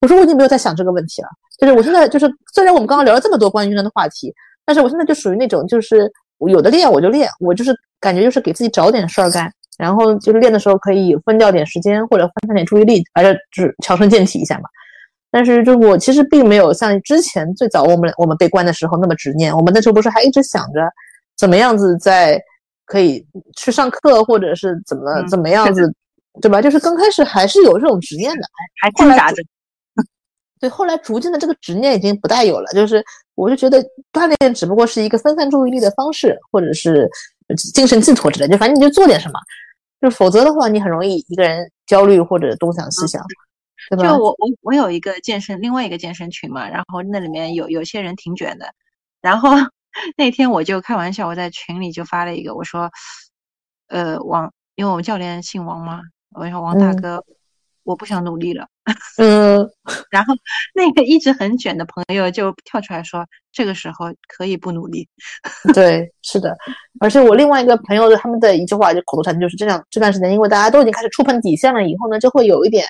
[0.00, 4.32] 我说我已经没有在想这个问题了，就是我现在就是虽然我们刚刚聊了这么多关于运动的话题，
[4.64, 14.64] 但是我现在就属于那种就是我有的练我就练，我就是感觉就是给自己找点事儿干，然后就是练的时候可以分掉点时间或者分散点注意力，反正就是强身健体一下嘛。
[15.30, 20.80] 但是就我其实并没有像之前最早我们我们被关的时候那么执念，我们那时候不是还一直想着
[21.36, 22.40] 怎么样子在
[22.86, 23.24] 可以
[23.56, 25.94] 去上课或者是怎么怎么样子，
[26.40, 26.60] 对吧？
[26.62, 28.42] 就是刚开始还是有这种执念的，
[28.80, 29.42] 还挣扎着。
[30.60, 33.02] 对，后来逐渐的这个执念已经不带有了，就是
[33.34, 37.08] 我就觉得锻炼只不过是一个分散注意力的方式，或者是
[37.72, 39.40] 精神寄托之类，就反正你就做点什么，
[40.02, 43.24] 就否则的话，你很容易一个人焦虑或者东想西想，
[43.88, 44.04] 对吧？
[44.04, 48.66] 就我我我有一个健身，另外一个健身群嘛，然后那里面有有些人挺卷的，
[49.22, 49.50] 然后
[50.18, 52.90] 那天我就开玩笑，我在群里就发了一个，我说，
[53.88, 56.02] 呃，王，因为我们教练姓王嘛，
[56.34, 57.24] 我说王大哥。
[57.82, 58.68] 我不想努力了，
[59.18, 59.58] 嗯，
[60.10, 60.34] 然后
[60.74, 65.08] 那个一直很卷的朋友就跳出来说，这个时候可以不努力。
[65.74, 66.56] 对，是的，
[67.00, 72.84] 而且我另外一个朋友的他们的一句话就口头禅就是这样，这段时间因为大家都已经开始触碰底线了，以后呢就会有一点，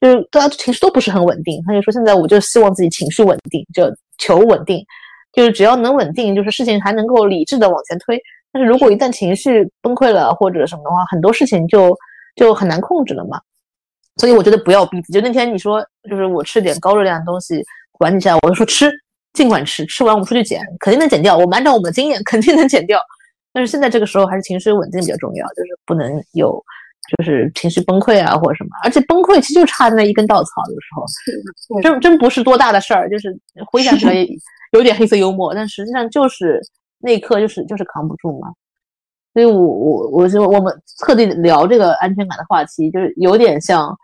[0.00, 1.62] 就是大家情绪都不是很稳定。
[1.66, 3.84] 他就说现在我就希望自己情绪稳定，就
[4.18, 4.84] 求稳定，
[5.32, 8.20] 就是只要能稳定，就是事情还能够理智的往前推。
[8.52, 11.96] 但是如果一旦情绪崩溃了或者什么的话，很多事情就
[12.36, 13.40] 就很难控制了嘛。
[14.16, 15.14] 所以我觉得不要逼自己。
[15.14, 18.90] 就那天你说，就是我吃点高热量的东西缓解一下，我就说吃，
[19.32, 21.36] 尽管吃，吃完我们出去减，肯定能减掉。
[21.36, 23.00] 我们按照我们的经验，肯定能减掉。
[23.52, 26.62] 但是现在这个时候还是情绪稳定比较重要，就是不能有
[27.16, 28.70] 就是情绪崩溃啊或者什么。
[28.84, 33.36] 而且崩溃其实就差那一根稻草，有时候真真不是多大的事儿，就是
[33.70, 34.14] 回想起来
[34.72, 36.60] 有点黑色幽默，但实际上就是
[37.00, 38.48] 那一刻就是就是扛不住嘛。
[39.32, 43.96] 所以我我我就我们特地聊这个安全感的话题，就是有点像，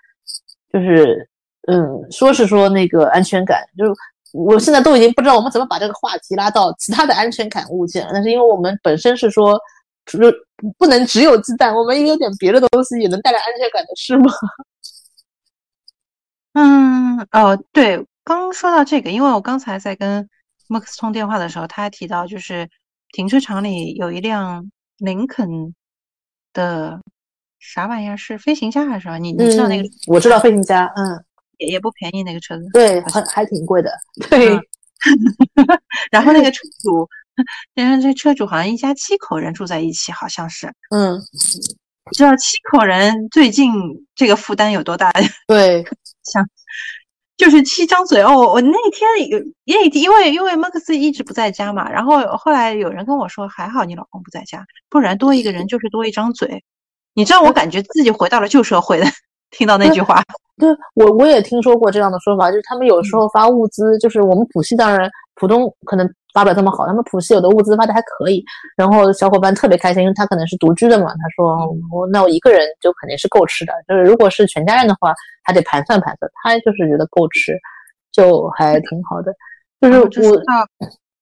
[0.73, 1.29] 就是
[1.67, 3.93] 嗯，说是说那个安全感，就是
[4.33, 8.11] 我现在都已经不知道我们怎么把这个话题拉到其他的安全感物件了。
[8.15, 9.61] 但是因为我们本身是说，
[10.07, 10.35] 就是
[10.79, 14.33] 不能只有鸡蛋，我们也有点别的东西也能带来安全感的是吗？
[16.55, 20.27] 嗯，哦，对，刚说到这个，因为我刚才在跟
[20.69, 22.67] Max 通电话的时候，他还提到就是
[23.13, 24.71] 停车场里有一辆。
[24.99, 25.75] 林肯
[26.53, 27.01] 的
[27.59, 29.19] 啥玩意儿是飞行家还是什么？
[29.19, 29.89] 你你知道那个？
[30.07, 31.25] 我知道飞行家，嗯，
[31.59, 33.91] 也也不便宜那个车子，对，还还挺贵的，
[34.31, 34.59] 对。
[36.11, 37.09] 然后那个车主，
[37.75, 41.21] 然后这车主好像一家七口人住在一起，好像是，嗯，
[42.13, 43.73] 知道七口人最近
[44.15, 45.13] 这个负担有多大？
[45.47, 45.85] 对，
[46.25, 46.49] 像。
[47.39, 56.63] 就是七张嘴哦，我那天有因为因为因为马克思一直不在家嘛，然后后来有人跟我说还好你老公不在家，不然多一个人就是多一张嘴。
[57.15, 59.07] 你知道我感觉自己回到了旧社会的，
[59.51, 60.23] 听到那句话。
[60.59, 66.07] 对我我也听说过这样的说法，就是他们有时候发物资，就是我们浦西当然浦东可能。
[66.39, 68.45] 发不了这么好，他们普西有的物资发的还可以，
[68.77, 71.07] 然后小伙伴特别开心，因为他可能是独居的嘛。
[71.07, 77.59] 他说：“我那我一个人就肯定是够吃的，就是如果是全家人的话，还得盘算盘算。”他就是觉得够吃，
[78.13, 79.35] 就还挺好的。
[79.81, 80.41] 就是我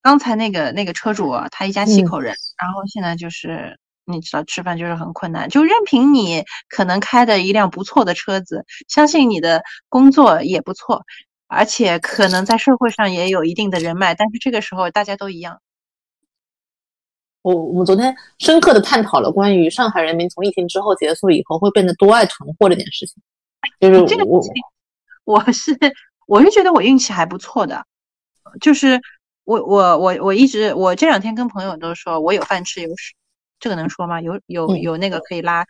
[0.02, 11.04] 刚才那个那个车主，他一家七口人，然后现在就是你知道吃饭就是很困难，就任凭你可能开的一辆不错的车子，相信你的工作也不错。
[11.48, 15.60] 而且可能在社会上也有一定的人脉，但是这个时候大家都一样。
[17.42, 23.22] 我我们昨天深刻的探讨了关于上海人民从疫情之后结束以后会变得多爱囤货这件事情。
[23.80, 24.40] 就是这个我
[25.24, 25.76] 我是
[26.26, 27.84] 我是觉得我运气还不错的，
[28.60, 29.00] 就是
[29.44, 33.14] 我我我我一直我这两天跟朋友都说我有饭吃有屎。
[33.58, 34.20] 这个能说吗？
[34.20, 35.64] 有有有那个可以拉，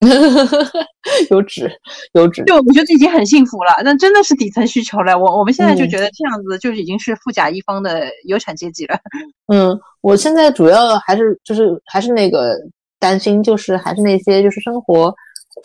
[1.30, 1.70] 有纸
[2.12, 3.72] 有纸，就我觉得已经很幸福了。
[3.82, 5.18] 那真的是底层需求了。
[5.18, 8.98] 我我们现在就觉得这样子就已经是富甲一方的有产阶级了。
[9.52, 12.54] 嗯，我现在主要还是就是还是那个
[12.98, 15.14] 担心，就是还是那些就是生活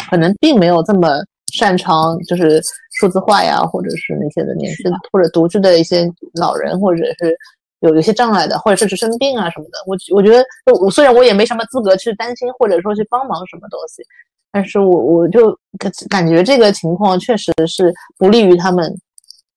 [0.10, 1.18] 可能并没有这么
[1.54, 2.62] 擅长，就是
[2.94, 6.08] 数字化呀，或者是那些的年轻或者独居的一些
[6.40, 7.38] 老人，或者是。
[7.82, 10.44] 有有些障碍的，或者甚至生病啊什么的，我我觉得，
[10.82, 14.04] 我虽然我也没什么资格去担心，或者说去帮忙什么东西，
[14.52, 18.96] 但是我我就感感觉这个情况确实是不利于他们，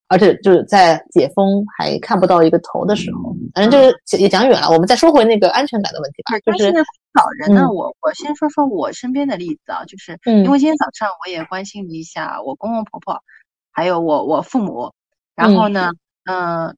[0.09, 6.39] 而且就是在解封还看不到一个头的时候，反正就是也讲远了，我们再说回那个安全感的问题吧。
[6.41, 6.73] 就是
[7.13, 13.23] 老人呢，我我先说说我身边的例子啊，就是因为今天早上我也关心了一下我公公婆婆，
[13.71, 14.91] 还有我我父母，
[15.37, 15.91] 然后呢，
[16.25, 16.75] 嗯。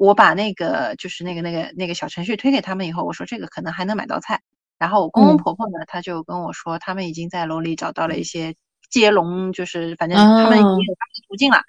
[0.00, 4.40] 我把那个就是那个那个那个小程序推给他们以后，我说这个可能还能买到菜。
[4.78, 8.54] 然后我公公婆婆呢，他就跟我说，他们已经在楼里找到了一些
[8.88, 10.94] 接龙，就是反正他们已经有
[11.28, 11.60] 途径了。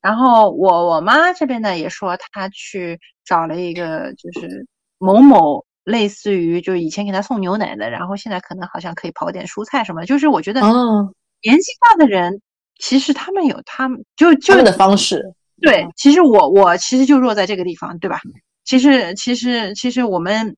[0.00, 4.64] 然后我我妈这边呢也说，她去找了一个就是
[4.98, 10.06] 某某类似于就是以前给她送牛奶的，然后现在可能好像可以跑点蔬菜什么。
[10.06, 10.60] 就是我觉得
[11.42, 12.40] 年纪大的人
[12.78, 15.34] 其实他们有他们就就他们的方式。
[15.60, 18.20] 对，其实我我其实就弱在这个地方，对吧？
[18.64, 20.56] 其实其实其实我们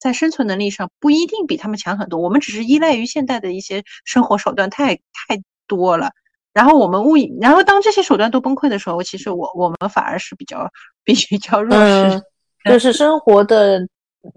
[0.00, 6.10] 在生存能力上不一定比他们强很多，我们只是依赖于现代的一些生活手段太太多了。
[6.52, 10.66] 然后我们误以，然后当这些手段都崩溃的时候，其实我我们反而是比较
[11.04, 12.22] 比较弱势，
[12.64, 13.78] 就是生活的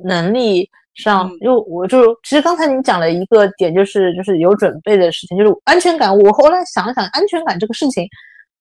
[0.03, 6.13] 能力上，因为我就其实刚才你讲了一个点，就是就是有准备的事情，就是安全感。
[6.13, 8.05] 我后来想了想，安全感这个事情，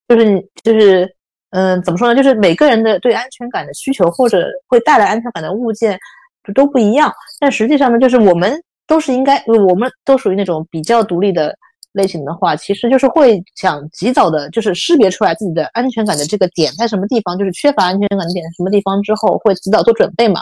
[0.06, 1.12] 就是就是
[1.50, 2.14] 嗯，怎么说呢？
[2.14, 5.98] 就是每个人的对安全感的需求或者会带来安全感的物件
[6.46, 7.12] 就都不一样。
[7.40, 8.52] 但实际上呢，就是我们
[8.86, 11.56] 都是应该，我们都属于那种比较独立的。
[11.92, 20.40] 类型的话，其实就是会想及早的，就是识别出来自己的安全感的这个点在什么地方，就是缺乏安全感的点在什么地方之后，会及早做准备嘛。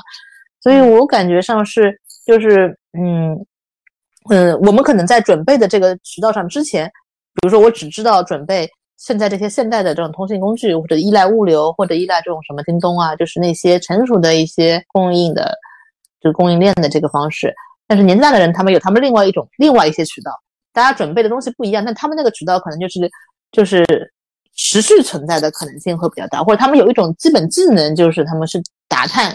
[0.61, 3.39] 所以我感觉上是，就是嗯
[4.29, 6.87] 嗯，我们可能在准备的这个渠道上之前，
[7.35, 15.55] 比如说我只知道准备现在这些现代的这种通信工具，或者依赖物流，或者依赖这种什么京东啊，就是那些成熟的一些供应的，
[16.21, 17.55] 就是供应链的这个方式。
[17.87, 20.31] 但是年代的人，他们有他们另外一种另外一些渠道。
[20.73, 23.11] 大家准备的东西不一样，但他们那个渠道可能就是
[23.53, 23.85] 就是
[24.55, 29.35] 持续存在的可能性会比较大，或者他们有一种基本技能，就是他们是打探，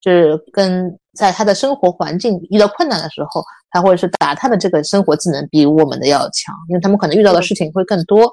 [0.00, 8.30] 就是跟在他的生活环境遇到困难的时候，他或者是打探的这个生活技能比我们的要强，因为他们可能遇到的事情会更多。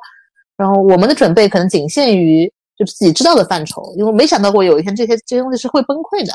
[0.60, 6.34] 然后我们的准备可能仅限于就是自己知道的范畴，因为没想到过有一天这些这些东西是会崩溃的。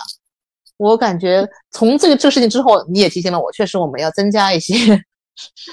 [0.79, 4.75] 我感觉从这个这个事情之后，你也提醒了我，确实我们要增加一些。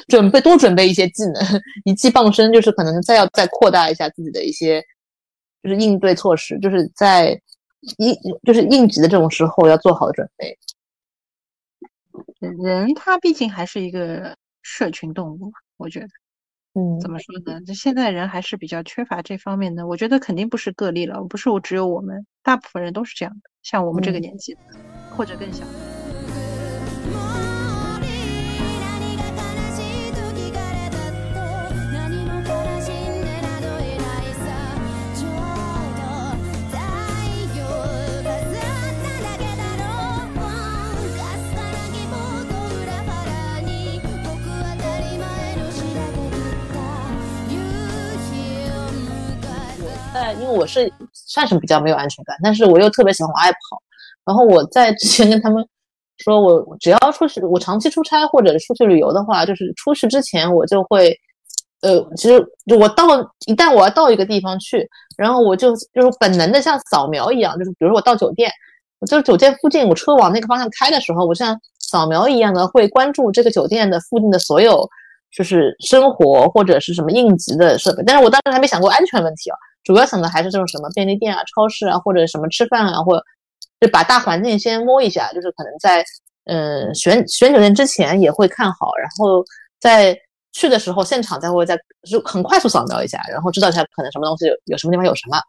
[0.07, 4.83] 准备多准备一些技能，一技傍身，就是可能再要再扩大一下自己的一些，
[5.61, 7.39] 就是应对措施，就是在
[7.99, 8.11] 应
[8.43, 10.57] 就是应急的这种时候要做好准备。
[12.39, 16.07] 人他毕竟还是一个社群动物，我觉得，
[16.73, 17.59] 嗯，怎么说呢？
[17.65, 19.87] 这现在人还是比较缺乏这方面的。
[19.87, 23.49] 我觉得肯定不是个例了，不是我只有我们，大部分人都是这样的。
[23.61, 24.59] 像我们这个年纪的，
[25.15, 25.65] 或者更小。
[50.33, 53.81] 因为我是算是比较没有安全感，但是我又特别喜欢，往外跑。
[54.25, 55.65] 然后我在之前跟他们
[56.17, 61.11] 说，我只要出去，我长期出差或者出去旅游的话，就是出去之前我就会，
[61.81, 63.05] 呃，其实就我到
[63.47, 68.51] 一旦我要到一个地方去，然后我就就是本能的像扫描一样，就是比如说我到酒店，
[69.07, 74.87] 就是酒店附近，我车往那个方向开的时候，我像扫描一样的会关注这个酒店的附近的所有
[75.35, 78.03] 就是生活或者是什么应急的设备。
[78.05, 79.57] 但是我当时还没想过安全问题啊。
[79.83, 83.23] 主要想的还是这种什么便利店啊、超市啊，或者什么吃饭啊，或者
[83.79, 86.03] 就把大环境先摸一下，就是可能在
[86.45, 89.43] 嗯选选酒店之前也会看好，然后
[89.79, 90.15] 在
[90.51, 95.39] 去的时候现场再会再就很快速扫描一下，然后知道一下可能什么东西有有什么地方有什么，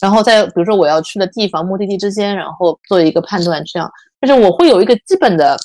[0.00, 3.90] 然后在比如说我要去的地方目的地之间，然后做一个判断，这样
[4.22, 5.56] 就是我会有一个基本的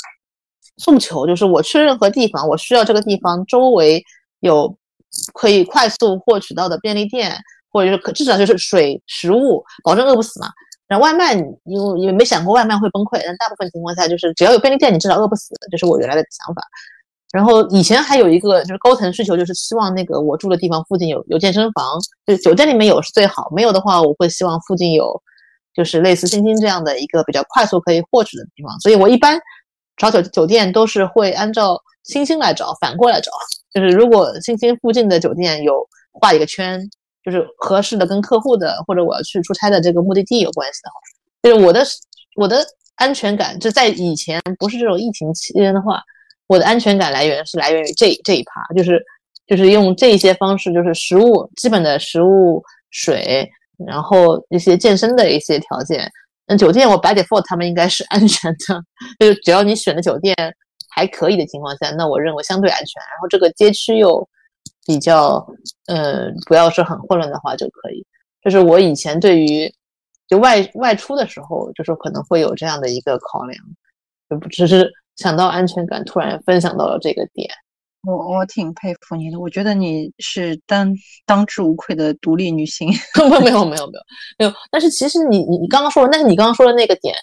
[0.78, 4.04] 诉求，就是我去任何地方，我需要这个地方周围
[4.41, 4.76] 有
[5.34, 7.38] 可以快速获取到的便利店。
[7.71, 10.47] 或者是可至少就是水食物，保证饿不死嘛。
[10.88, 16.62] 然后外卖，因为也没想过外卖会崩溃，但大部分情况下就是只要有便利店，你至少饿不死，这是我原来的想法。
[17.31, 25.21] 然后以前还有一个就是高层需求，就是希望那个我住的地方附近有有健身房，就是酒店里面有是最好，没有的话我会希望附近有
[25.73, 28.77] 就是类似星星这样的一个比较快速可以获取的地方。
[28.81, 29.39] 所以我一般
[29.95, 33.31] 找酒酒店都是会按照星星来找，反过来找，
[33.73, 36.81] 就是如果星星附近的酒店有画一个圈。
[37.23, 40.95] 就是合适的跟客户的或者我要去出差的这个目的地有关系的话，
[41.43, 41.86] 就是我的
[42.36, 46.02] 我的安全感就在以前不是这种疫情期间的话，
[46.48, 49.00] 我的安全感来源是来源于这这一趴，就是
[49.46, 53.48] 就是用这些方式，就是食物基本的食物、水，
[53.85, 56.12] 然后一些健身的一些条件。
[56.48, 58.83] 那酒店我 by default 他们应该是安全的，
[59.19, 60.35] 就是只要你选的酒店
[60.89, 63.00] 还可以的情况下，那我认为相对安全。
[63.00, 64.27] 然后这个街区又。
[64.86, 65.46] 比较，
[65.88, 68.06] 呃，不要是很混乱的话就可以。
[68.44, 69.71] 就是我以前对于
[70.27, 73.63] 就外外出的时候，就是可能会有这样的一个考量，
[74.29, 77.48] 就不只是想到安全感，突然分享到了这个点。
[78.04, 80.92] 我我挺佩服你的，我觉得你是当
[81.27, 82.90] 当之无愧的独立女性。
[83.29, 83.88] 没有没有没有没有
[84.40, 84.54] 没有。
[84.71, 87.13] 但是其实你你你刚刚说的，但是你刚刚说的那个点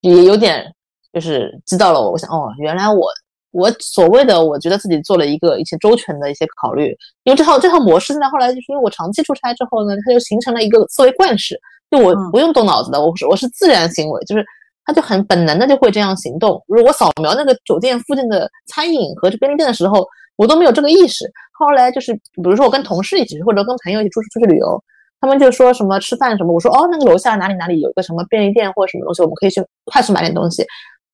[0.00, 0.64] 也有点
[1.12, 2.12] 就是知道了我。
[2.12, 3.06] 我想哦，原来我。
[3.52, 11.58] 我所谓的，我觉得自己做了一个一些周全的一些考虑，因为这套这套模式呢，后来就是因为我长期出差之后呢，它就形成了一个思维惯式，
[11.90, 14.44] 就我不用动脑子的，我是我是自然行为，就是
[14.84, 16.62] 它就很本能的就会这样行动。
[16.66, 21.30] 如果我扫描那个酒店附近的餐饮和便利店的时候，我都没有这个意识。
[21.52, 24.82] 后来就是，比如说我跟同事一起或者跟朋友一起出去出去旅游，
[25.20, 30.66] 他们就说什么吃饭什么，我说哦，那个楼下哪里哪里有一个什么便利店或者什么东西，我们可以去快速买点东西。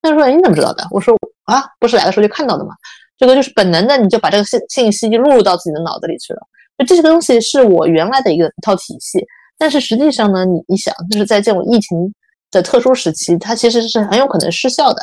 [0.02, 0.86] 他说你怎么知道的？
[0.90, 2.74] 我说啊，不是来的时候就看到的嘛。
[3.16, 6.40] 这个就是本能的，你就把这个信信息就录入到自己的脑子里去了。
[6.78, 9.26] 就这些东西是我原来的一个一套体系，
[9.58, 12.14] 但是实际上呢，你你想，就是在这种疫情
[12.52, 15.02] 的特殊时期，它其实是很有可能失效的。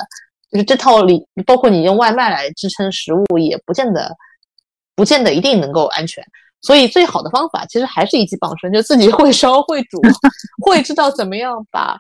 [0.50, 4.16] 就是这套里，包括你用外卖来支撑食物，也不见得
[4.96, 6.24] 不见得一定能够安全。
[6.62, 10.02] 所以最好的方法其实还是一技傍身，就自己会烧会煮，
[10.64, 11.98] 会知道怎么样把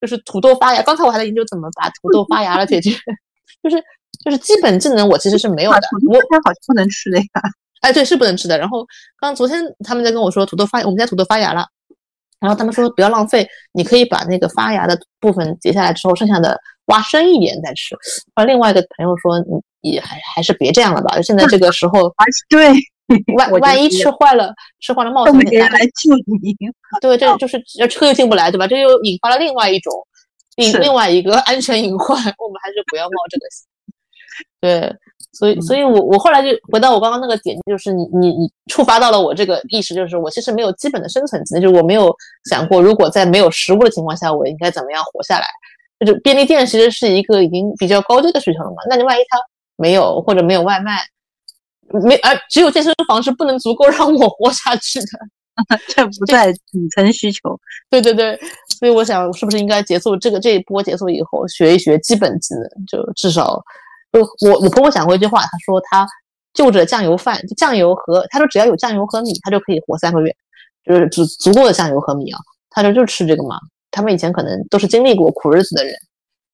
[0.00, 0.82] 就是土豆发芽。
[0.82, 2.90] 刚才我还在研究怎么把土豆发芽了解决，
[3.62, 3.82] 就是。
[4.24, 5.76] 就是基本技能我其实是没有的，
[6.08, 7.24] 我好像不能吃的呀。
[7.82, 8.58] 哎，对，是不能吃的。
[8.58, 8.84] 然后
[9.16, 11.64] 刚昨天他们在跟我说土豆发，我们家土豆发芽了，
[12.40, 17.94] 然后他们说不要浪费，你可以把那个发芽的部分截下来之后，剩下的挖深一点再吃。
[18.34, 19.38] 而另外一个朋友说，
[19.82, 22.12] 你也还还是别这样了吧，现在 这个时候，
[22.48, 22.72] 对，
[23.36, 25.34] 万万一吃坏了，吃坏了冒险。
[25.70, 26.54] 来救你，
[27.00, 28.66] 对，这就是车又进不来，对吧？
[28.66, 29.92] 这又引发了另外一种
[30.56, 33.66] 另另外一个安全隐患， 我们还是不要冒这个险。
[34.60, 34.96] 对，
[35.32, 42.14] 所以，所以我我后来就回到我刚刚那个点，就是你你你触发到了我这个意识，就是我其实没有基本的生存技能，就是我没有
[42.50, 45.46] 想过，如果在没有食物的情况下，我应该怎么样活下来。
[46.00, 49.38] 就是便利店其实是一个已经比较高阶的需求了嘛，那你万一它
[49.76, 51.00] 没有或者没有外卖，
[52.04, 57.58] 没而只有健身房是不能足够让我活下去的， 这不在底层需求。
[57.90, 58.38] 对对对，
[58.78, 63.62] 所以我想是不是应该结束这个这一波结束以后，学一学基本技能，就至少。
[64.12, 66.06] 就我我婆婆讲过一句话，她说她
[66.54, 70.34] 就着酱油饭，就酱油和她说只要有酱油和米，她就可以活三个月，
[70.84, 72.38] 就是足足够的酱油和米啊。
[72.70, 73.58] 她说就吃这个嘛。
[73.90, 75.94] 他们以前可能都是经历过苦日子的人，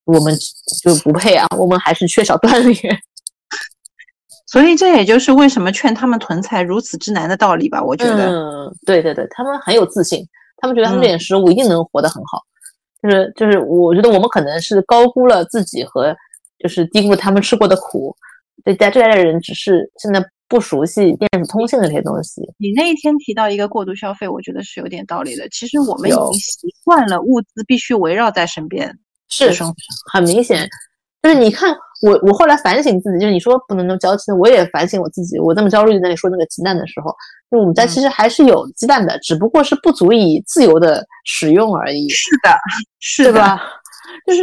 [0.04, 0.36] 我们
[0.82, 3.00] 就不配啊，我们还是缺少锻炼。
[4.54, 7.82] 所以这也就是为什么劝他们囤菜如此之难的道理吧？
[7.82, 10.24] 我觉得，嗯，对对对，他们很有自信，
[10.58, 12.40] 他们觉得他们这点食物一定能活得很好。
[13.02, 16.16] 就是就是，我觉得我们可能是高估了自己和。
[16.56, 18.16] 就是低估了他们吃过的苦，
[18.64, 22.40] 对，在这代人只是现在不熟悉电子通信的这些东西。
[22.56, 25.46] 你那一天提到一个过度消费，我觉得是有点道理的。
[25.50, 28.98] 其实我们已经习惯了物资必须围绕在身边，
[29.28, 29.50] 是
[30.10, 30.66] 很明显。
[31.22, 35.38] 就是你看我，我后来反省自己，就是你说不能那么娇气，我也反省我自己。
[35.38, 37.10] 我那么焦虑在那里说那个鸡蛋的时候，
[37.50, 42.08] 就我们家其实还是有鸡蛋的，只不过是不足以自由的使用而已。
[42.10, 42.56] 是的，
[43.00, 43.60] 是吧？
[44.26, 44.42] 就是。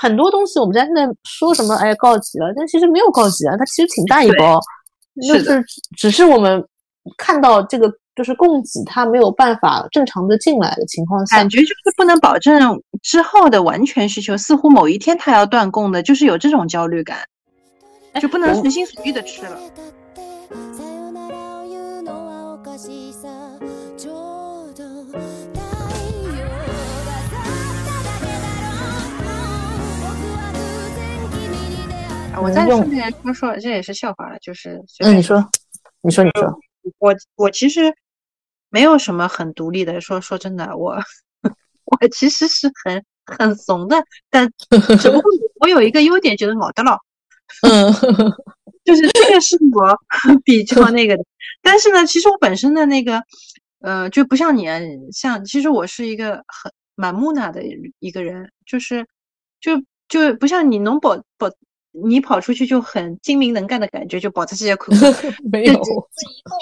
[0.00, 4.56] 很多东西我们家现在说什么哎告急了，但其实没有告急啊，它其实挺大一包，
[5.26, 5.60] 就是
[5.96, 6.64] 只是我们
[7.16, 17.18] 看到这个就是供给它没有办法正常的进来的情况下，感觉就是不能保证之后的完全需求，似乎某一天它要断供的，就是有这种焦虑感，
[18.20, 19.56] 就不能随心所欲的吃了。
[32.42, 35.48] 我再顺便说说，这也是笑话了，就是嗯，你说，
[36.02, 36.52] 你说，你说，
[36.98, 37.94] 我我其实
[38.70, 40.96] 没有什么很独立的，说说真的，我
[41.84, 43.96] 我其实是很很怂的，
[44.30, 44.50] 但
[45.00, 46.98] 只不过 我有一个优点，就是老的了，
[47.62, 47.92] 嗯，
[48.84, 49.98] 就是这个是我
[50.44, 51.24] 比较那个的，
[51.62, 53.22] 但是呢，其实我本身的那个，
[53.80, 54.66] 呃，就不像你，
[55.12, 57.62] 像其实我是一个很蛮木讷的
[57.98, 59.06] 一个人，就是
[59.60, 61.50] 就就不像你能保保。
[62.06, 64.92] 你跑出去就很精明能干的感觉，就保持这些口，
[65.50, 65.80] 没有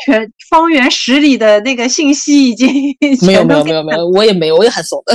[0.05, 2.68] 全方圆十里的那个信息已经
[3.26, 5.14] 没有没有没有没有，我也没有，我也很怂的。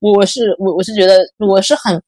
[0.00, 2.00] 我是我我是觉得我是很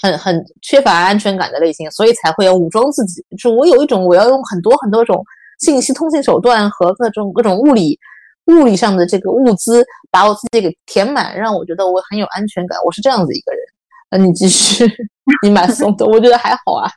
[0.00, 3.24] 很很缺乏安全感的类型，所以才会要武装自己。
[3.38, 5.24] 就我有一种我要用很多很多种
[5.60, 7.98] 信息通信手段和各种各种物理
[8.46, 12.78] 物理上的这个物资，把我自己给填满，让我觉得我很有安全感。
[12.84, 13.60] 我是这样子一个人。
[14.08, 14.86] 那你继续，
[15.42, 16.88] 你蛮怂的，我觉得还好啊。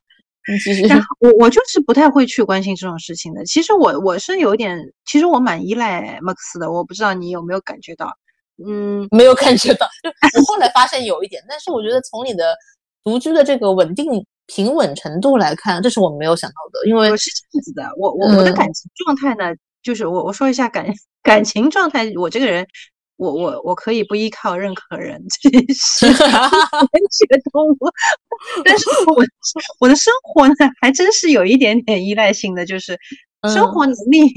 [1.19, 3.45] 我我就是不太会去关心这种事情的。
[3.45, 6.71] 其实我我是有点，其实我蛮依赖 Max 的。
[6.71, 8.11] 我不知道你有没有感觉到？
[8.65, 9.87] 嗯，没有感觉到。
[10.03, 12.55] 就我后来发现有一点，但是我觉得从你的
[13.03, 16.87] 独居的这个稳定平稳程度来看，这是我没有想到的。
[16.87, 20.85] 因为我是这样子的，我我我的感情状态呢，就是我我说一下感
[21.23, 22.65] 感情状态，我这个人。
[23.19, 26.15] 我我我可以不依靠任何人，这是文
[27.11, 27.77] 学动物。
[28.63, 29.21] 但是我
[29.81, 32.97] 我的生活呢，还真是有一点点依赖性的，就是
[33.53, 34.31] 生活能力，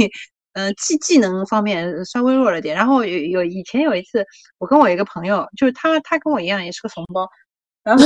[0.55, 2.75] 嗯，技技能方面稍微弱了点。
[2.75, 4.27] 然后有有以前有一次，
[4.59, 7.25] 我跟我一个朋友，就是他他跟我一样也是个怂包，
[7.85, 8.05] 然后，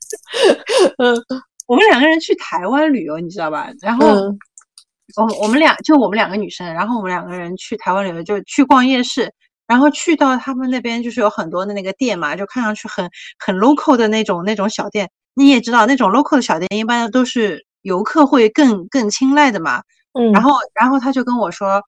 [0.96, 1.14] 嗯，
[1.66, 3.68] 我们两个人去台湾旅游，你知道吧？
[3.82, 4.06] 然后
[5.16, 9.30] 我我们俩就我们两个女生，然后我们两个人去台湾旅游，就去逛夜市。
[9.66, 15.10] 然后去到他们那边，就是有很多的那个店嘛，就看上去很很 local 的那种那种小店。
[15.34, 19.82] 你也知道那种 local 的小店，一般都是游客会更更青睐的嘛。
[20.12, 21.82] 嗯，然后然后他就跟我说，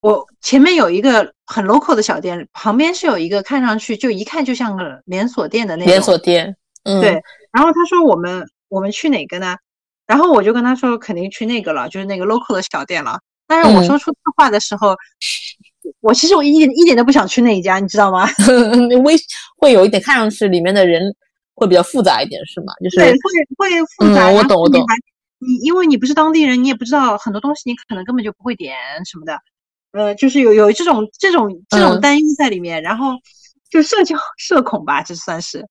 [0.00, 6.56] 我前面有一个很 local 的小店，旁边是有一个看上去就一看就像个连锁店的那种连锁店。
[6.82, 7.22] 嗯，对。
[7.52, 9.56] 然后他说我们我们去哪个呢？
[10.06, 13.20] 然后我就跟他说肯定去那个了，就是那个 local 的小店了。
[13.46, 14.96] 但是我说出这话的时候，
[16.00, 18.28] 我其实我一点一点都不想去那一家，你知道吗？
[19.04, 19.14] 微
[19.58, 21.02] 会有一点看上去里面的人
[21.54, 22.72] 会比较复杂一点，是吗？
[22.82, 24.30] 就是对，会会复杂。
[24.30, 24.80] 我懂我懂。
[25.38, 29.38] 你因为你不是当地人，你也不知道很多东西，你可能根本就不会点什么的。
[29.92, 33.14] 呃，就是有有这种这种这种担忧在里面，然后
[33.70, 35.64] 就社交社恐吧，这算是。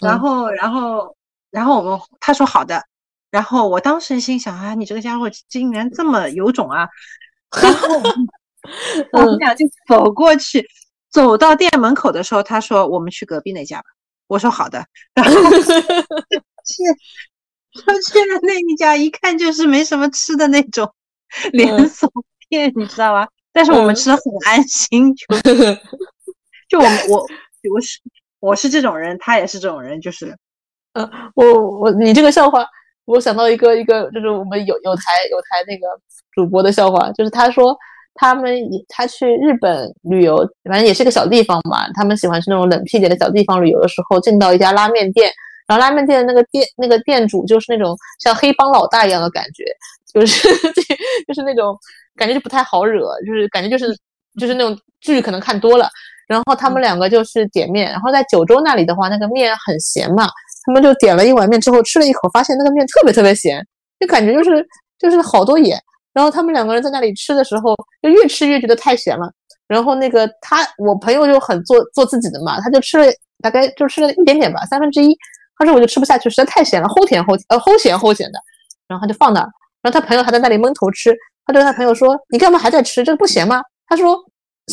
[0.00, 1.16] 然后然后
[1.50, 2.82] 然后我们他说好的。
[3.30, 6.88] 然后我当时心想啊，你这个家伙竟然这么有种啊！
[7.60, 8.00] 然 后
[9.12, 10.66] 我们俩就走过去，
[11.10, 13.84] 走到店门口的时候，他说：“我们去隔壁那家吧。”
[14.28, 14.84] 我说：“好的。”
[15.14, 16.82] 然后去，
[17.84, 20.92] 他去了那一家，一看就是没什么吃的那种
[21.52, 22.10] 连锁
[22.48, 23.28] 店，你知道吧？
[23.52, 25.26] 但是我们吃的很安心，就
[26.68, 27.26] 就我我
[27.72, 27.98] 我是
[28.40, 30.36] 我是这种人，他也是这种人，就是，
[30.92, 32.66] 嗯，我我你这个笑话。
[33.04, 35.86] 我想到一个一个，就是我们有有台有台那个
[36.32, 37.74] 主播的笑话，就是他说
[38.20, 38.52] 他们
[38.88, 45.30] 他去日本旅游，反正也是个小地方嘛，他们喜欢去那种冷僻点的小地方旅游的时候，进到一家拉面店，
[45.68, 49.64] 然后拉面店的那个店那个店主就是那种像黑帮老大一样的感觉，
[50.12, 50.48] 就是
[51.28, 51.78] 就是那种
[52.16, 53.96] 感觉就不太好惹，就是感觉就是
[54.40, 55.88] 就是那种剧可能看多了，
[56.26, 60.28] 然后他们两个就是点面，然后在九州那里的话，那个面很咸嘛。
[60.66, 63.64] 他们就点了一碗面之后吃了一口，发现那个面特别特别咸，
[63.98, 64.66] 就感觉就是
[64.98, 65.80] 就是好多盐。
[66.18, 69.30] 然后他们两个人在那里吃的时候，就越吃越觉得太咸了。
[69.68, 73.06] 然后那个他我朋友就很做做自己的嘛，他就吃了
[73.40, 75.16] 大概就吃了一点点吧，三分之一。
[75.56, 78.40] 他说我就吃不下去，实在太咸了，齁甜齁甜呃齁咸齁咸的。
[78.88, 79.48] 然后他就放那儿，
[79.80, 81.16] 然后他朋友还在那里闷头吃。
[81.46, 83.04] 他对他朋友说：“你干嘛还在吃？
[83.04, 84.18] 这个不咸吗？”他说：“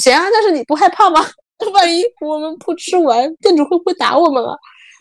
[0.02, 1.24] 咸啊，但是你不害怕吗？
[1.74, 4.52] 万一我们不吃完，店主会不会打我们啊？”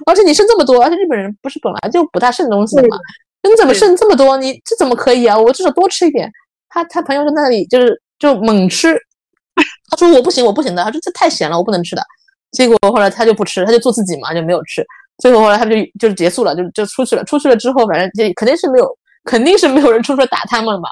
[0.06, 2.96] 而且你剩这么多，而且日本人不是本来就不大剩东西的嘛？
[3.48, 4.36] 你怎么剩这么多？
[4.36, 5.38] 你这怎么可以啊？
[5.38, 6.30] 我至少多吃一点。
[6.68, 8.98] 他他朋友在那里就是就猛吃，
[9.88, 10.82] 他说我不行，我不行的。
[10.82, 12.02] 他说这太咸了，我不能吃的。
[12.50, 14.84] 结果后来他就不吃，他就做自己嘛，就没有吃。
[15.18, 17.22] 最后后来他们就就是结束了，就就出去了。
[17.24, 20.88] 出去了之后，反正就肯定是没有，肯定是没有人出来打他们嘛。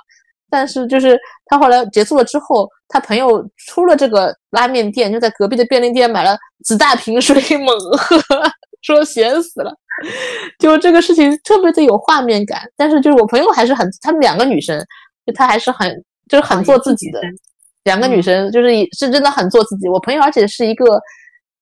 [0.48, 8.16] 但是就是他后来结束了之后，他朋友出了这个拉面店，就在隔壁的便利店买了几大瓶水猛喝。
[8.82, 9.72] 说咸死了，
[10.58, 12.62] 就这个事情特别的有画面感。
[12.76, 14.78] 但是就是我朋友还是很，他们两个女生，
[15.24, 15.90] 就她还是很
[16.28, 17.20] 就是很做自己的。
[17.84, 18.68] 两个女生就是
[18.98, 19.88] 是真的很做自己。
[19.88, 20.84] 我朋友而且是一个，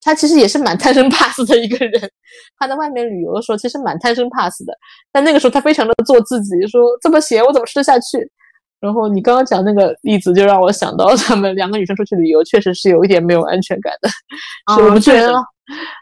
[0.03, 2.11] 她其实也是蛮 贪生怕死的一个人。
[2.59, 4.73] 她在外面旅游的时候其实蛮贪生怕死的，
[5.12, 8.31] 但那个时候她非常的做自己，说这么咸我怎么吃得下去？
[8.81, 14.09] 然后你刚刚讲那个例子就让我想到，他们两个女生出去旅游确实是有一点没有安全感的。
[14.64, 15.31] 啊我们居然。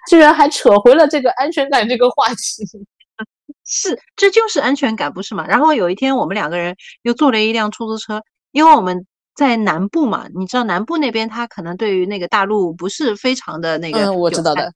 [0.08, 2.86] 居然还扯回了这个安全感这个话题，
[3.64, 5.46] 是，这就是安全感，不是吗？
[5.46, 14.72] 然后有一天我们两个人又坐了一辆出租车，因为我们在南部嘛，你知道南部那边他可能对于那个大陆不是非常的那个，嗯，我知道的，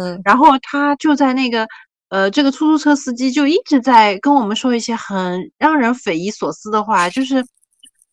[0.00, 1.66] 嗯，然后他就在那个，
[2.08, 7.44] 呃，这个出租车司机就一直在跟我们说一些很让人匪夷所思的话，就是，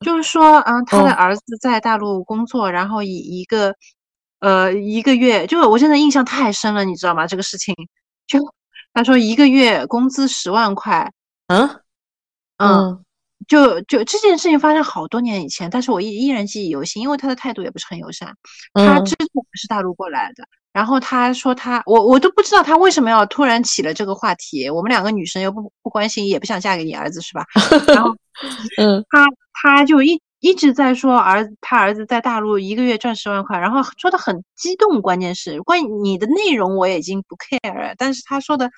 [0.02, 3.76] 就是说，嗯，他的儿子在大陆工作，然后以一个。
[4.46, 7.26] 呃，一个月就我真的印象太深了，你知道吗？
[7.26, 7.74] 这个事情，
[8.28, 8.38] 就
[8.94, 11.12] 他说一个月工资十万块，
[11.48, 11.68] 嗯
[12.58, 13.04] 嗯，
[13.48, 18.32] 就就这件事情发生好多年以前，但是我依依然记忆犹新，因为他的态度也不是很友善。
[18.76, 24.70] 他知道我是大陆过来的，然后他说他我我都不知道他为什么要突然起了这个话题。
[24.70, 27.44] 我们两个女生又不不关心，也不想嫁给你儿子是吧？
[27.88, 28.16] 然后
[28.78, 30.22] 嗯，他他就一。
[30.46, 35.02] 一直在说儿子，他儿子在大陆一个月赚十万块，然后说的很激动。
[35.02, 38.70] 关键是关于你的内容我已经不 care 了，但是他说的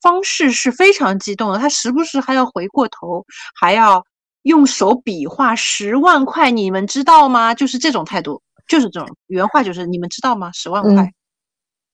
[0.00, 1.58] 方式是非常激动的。
[1.58, 3.22] 他时不时还要回过头，
[3.54, 4.02] 还要
[4.44, 7.54] 用手比划十万块，你们知道吗？
[7.54, 10.50] 就是这种态度，就是这种原话，就是你们知道吗？
[10.54, 11.12] 十万块。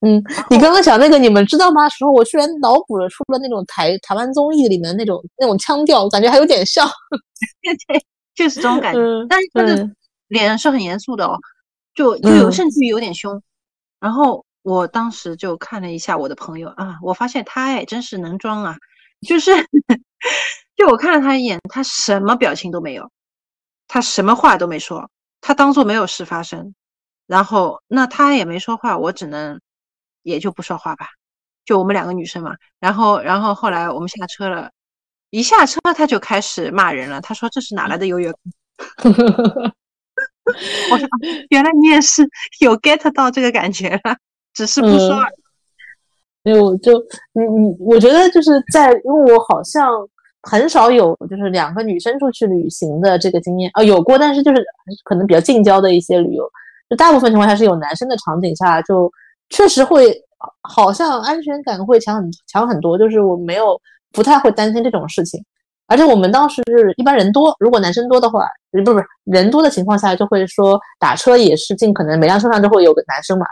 [0.06, 6.88] 嗯，你刚刚讲那个你们知道吗时候，我居然脑补了出了那种台台湾综艺里面那种那种腔调，感觉还有点像。
[7.88, 8.00] 对。
[8.36, 9.90] 就是这种感觉，但是他的
[10.28, 11.36] 脸是很严肃的哦，
[11.94, 13.42] 就就有甚至于有点凶。
[13.98, 18.76] 然后我当时就看了一下我的朋友啊，我发现他哎真是能装啊，
[19.26, 19.50] 就是
[20.76, 23.10] 就我看了他一眼，他什么表情都没有，
[23.88, 25.10] 他什么话都没说，
[25.40, 26.74] 他当做没有事发生。
[27.26, 29.60] 然后那他也没说话，我只能
[30.22, 31.08] 也就不说话吧。
[31.64, 32.54] 就我们两个女生嘛。
[32.78, 34.70] 然后，然后后来我们下车了，
[35.30, 37.20] 一下车他就开始骂人了。
[37.20, 38.40] 他说：“这是哪来的优越感？”
[40.90, 41.08] 我说：
[41.50, 42.28] “原来你也是
[42.60, 44.16] 有 get 到这个感觉了，
[44.54, 45.20] 只是不说。”
[46.44, 46.92] 因为我就
[47.32, 49.90] 你你，我觉得就是在，因为我好像
[50.42, 54.64] 很少有就是两个女生出去旅行的这个经验啊，有过，但是就是
[55.02, 56.48] 可能比较近郊的一些旅游，
[56.88, 59.12] 就大部分情况下是有男生的场景下，就
[59.50, 60.16] 确实会
[60.62, 63.76] 好像安全感会强很强很多，就是我没有
[64.16, 65.40] 不太会担心这种事情，
[65.86, 73.46] 而且我们当时是一般人多，如果男生多的话，不不是人多的情况下，就会说打车也是尽可能每辆车上都会有个男生嘛。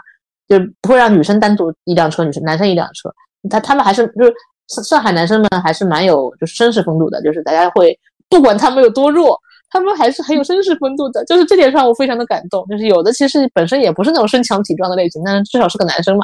[0.47, 3.09] 就不会让女生单独一辆车，女生男生一辆车。
[3.49, 4.33] 他他们还是就是
[4.67, 7.97] 上上海男生们还是蛮有就是绅士风度的，就是大家会
[8.29, 9.35] 不管他们有多弱，
[9.71, 11.25] 他们还是很有绅士风度的。
[11.25, 12.63] 就是这点上我非常的感动。
[12.67, 16.23] 就是有的其实本身也不是那种身强体壮的类型，但是至少是个男生嘛。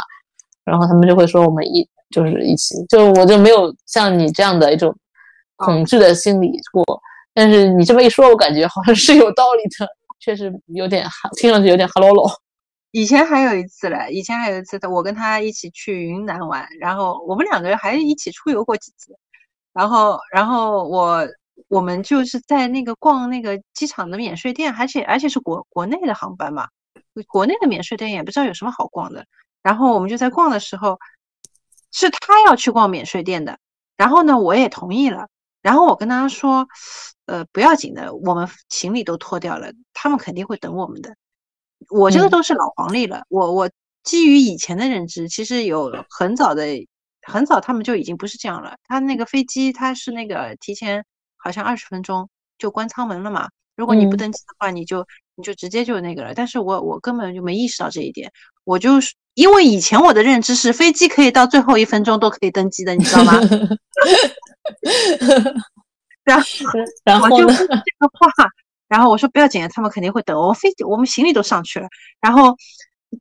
[0.65, 4.95] 然后他们就会说我们一就是一起，就我就没有像你这样的一种
[5.55, 6.83] 恐惧的心理过。
[7.33, 9.87] 但是你这么一说，我感觉好像是有道理的，
[10.19, 11.07] 确实有点
[11.37, 12.29] 听上去有点哈喽喽。
[12.91, 19.15] 以前还有一次嘞，以前还有一次，我跟他一起去云南玩，然后我们两个人还一起出游过几次，
[19.71, 21.25] 然后，然后我
[21.69, 26.67] 我们就是在那个逛那个机场的免税店，而且而且是国国内的航班嘛，
[27.29, 29.25] 国内的免税店也不知道有什么好逛的，
[29.63, 30.99] 然后我们就在逛的时候，
[31.91, 33.59] 是他要去逛免税店的，
[33.97, 35.27] 然后呢，我也同意了，
[35.61, 36.67] 然后我跟他说，
[37.25, 41.15] 呃，不要紧的，我们行李都脱掉了，他们肯定会等我们的。
[41.89, 43.69] 我这个都是老黄历了，我我
[44.03, 46.65] 基于以前的认知，其实有很早的
[47.21, 48.77] 很早，他们就已经不是这样了。
[48.87, 51.05] 他那个飞机，他是那个提前
[51.37, 53.49] 好像二十分钟就关舱门了嘛。
[53.75, 56.33] 如果你不登机的话，你就你就直接就那个了。
[56.35, 58.31] 但是我我根本就没意识到这一点，
[58.63, 63.33] 我就是因为以前我的认知是飞机可以到最后一分钟都可以登机的，你知道吗？
[66.23, 66.45] 然后
[67.03, 67.47] 然后就？
[67.47, 68.31] 这个话。
[68.87, 71.87] 然后我说不要紧，他们肯定会等我飞机，我们行李都上去了。
[72.19, 72.53] 然后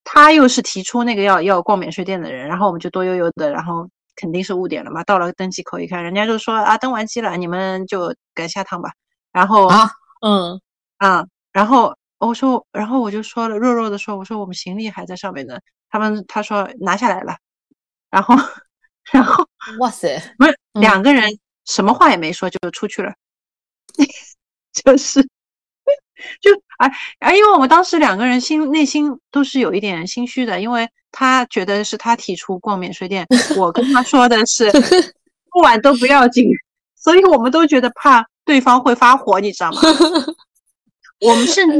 [0.03, 3.87] 他又是提出那个要要逛免税店的人，然后我们就多悠悠的，然后
[4.17, 5.05] 肯定是误点了嘛。
[5.05, 8.91] 到了登机口一看，人家就说啊，登完机了，你们就赶下趟吧。
[9.33, 9.89] 然后啊，
[10.27, 10.61] 嗯
[10.99, 15.57] 啊，然后我说，然后我就说了，弱弱的说，我说我们行李还在上面呢。
[15.91, 17.37] 他们他说拿下来了，
[18.11, 18.35] 然后
[19.13, 19.47] 然后
[19.81, 23.13] 哇塞，不是两个人什么话也没说就出去了，
[24.73, 25.29] 就是。
[26.43, 33.27] 就哎哎，因为我们当时两个人心内心都是有一点心虚的，因为他觉得是他提出逛免税店，
[33.57, 34.71] 我跟他说的是
[35.51, 36.45] 不晚都不要紧，
[36.95, 39.81] 所以我们都觉得怕对方会发火，你知道吗？
[41.21, 41.79] 我们甚至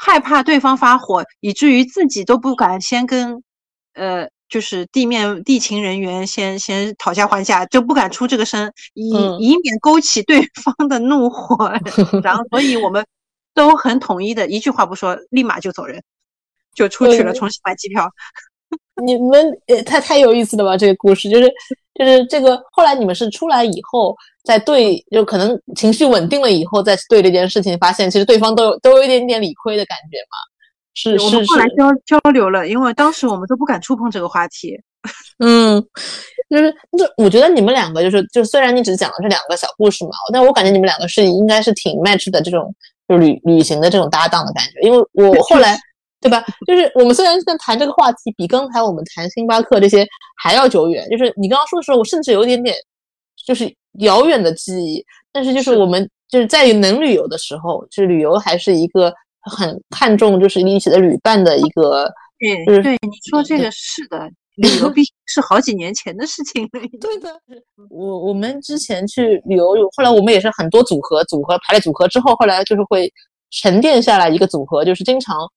[0.00, 3.42] 害怕对方发火，以至于自己都不敢先跟
[3.92, 11.70] 呃，就是地面地勤人员先先讨价还价，就不敢出这个声，以以免勾起对方的怒火，
[12.22, 13.04] 然后所以我们。
[13.52, 16.00] 都很统一的，一句话不说，立马就走人，
[16.72, 18.08] 就出去了，重新买机票。
[19.04, 20.76] 你们呃，太太有意思了吧？
[20.76, 21.52] 这个故事就是
[22.00, 30.36] 就是这个，后来你们是出来以后再对，就可能情绪稳定了以后再对这件事情，发现其实对方都有都有一点点理亏的感觉嘛。
[30.94, 31.52] 是是是。
[31.52, 34.74] 后来交交流了，因为当时我们都不敢触碰这个话题。
[35.44, 35.82] 嗯，
[36.48, 42.74] 就是就我觉得你们两个就是就虽然你只讲了这两个小故事嘛，但我感觉你们两个是应该是挺 match 的这种。
[43.08, 45.76] 就旅旅行的这种搭档的感觉，因为我后来，
[46.20, 46.44] 对吧？
[46.66, 50.06] 就是我们虽然在谈这个话题，比刚才我们谈星巴克这些
[50.42, 51.08] 还要久远。
[51.08, 52.76] 就是你刚刚说的时候，我甚至有一点点
[53.46, 55.04] 就是遥远的记忆。
[55.32, 62.10] 但是就是我们就是在能旅游的时候，就是旅游还是一个很看重，就是一起的旅伴的一个。
[62.66, 64.28] 对对，你说这个是的。
[64.56, 66.80] 旅 游毕竟是好几年前的事情了。
[67.00, 67.34] 对的，
[67.88, 73.10] 我我们之前去旅游，后来我们也是很多组合，组合排列组合之后，后来就是会
[73.50, 75.48] 沉淀下来一个组合，就是经常会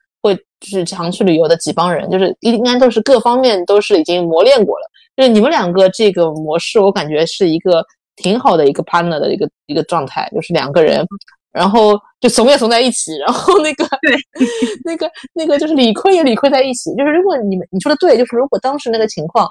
[0.63, 4.89] 就是常去旅游的几帮人，就是应该都是各方面都是已经磨练过了。
[5.15, 7.85] 就是你们两个这个模式，我感觉是一个
[8.15, 11.05] 挺好的一个 partner 的一个一个状态，就是两个人。
[11.51, 14.15] 然后就怂也怂在一起，然后那个对，
[14.83, 16.89] 那个那个就是理亏也理亏在一起。
[16.95, 19.47] 就是如果你们你说的对，就是如果当时那个情况，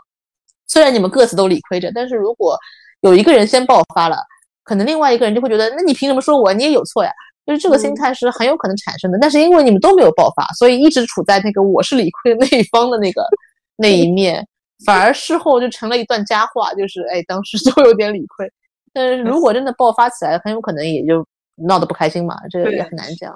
[0.67, 2.59] 虽然你们各自都理亏着，但是如果
[3.03, 4.17] 有一个人先爆发了，
[4.65, 6.53] 可能另外一个人就会觉得，那你凭什么说我？
[6.53, 7.11] 你也有错呀。
[7.47, 9.19] 就是这个心态是很有可能产生的。
[9.21, 13.25] 但是因为你们都没有爆发，所以一直处在那个我是理亏的那一方的那个
[13.77, 14.47] 那一面，
[14.85, 18.51] 反而事后就成了一段佳话，就是哎，当时 都有点理亏。
[18.93, 21.27] 但是如果 真的爆发起来，很有可能也就。
[21.69, 23.33] 闹得不开心嘛，这个也很难讲。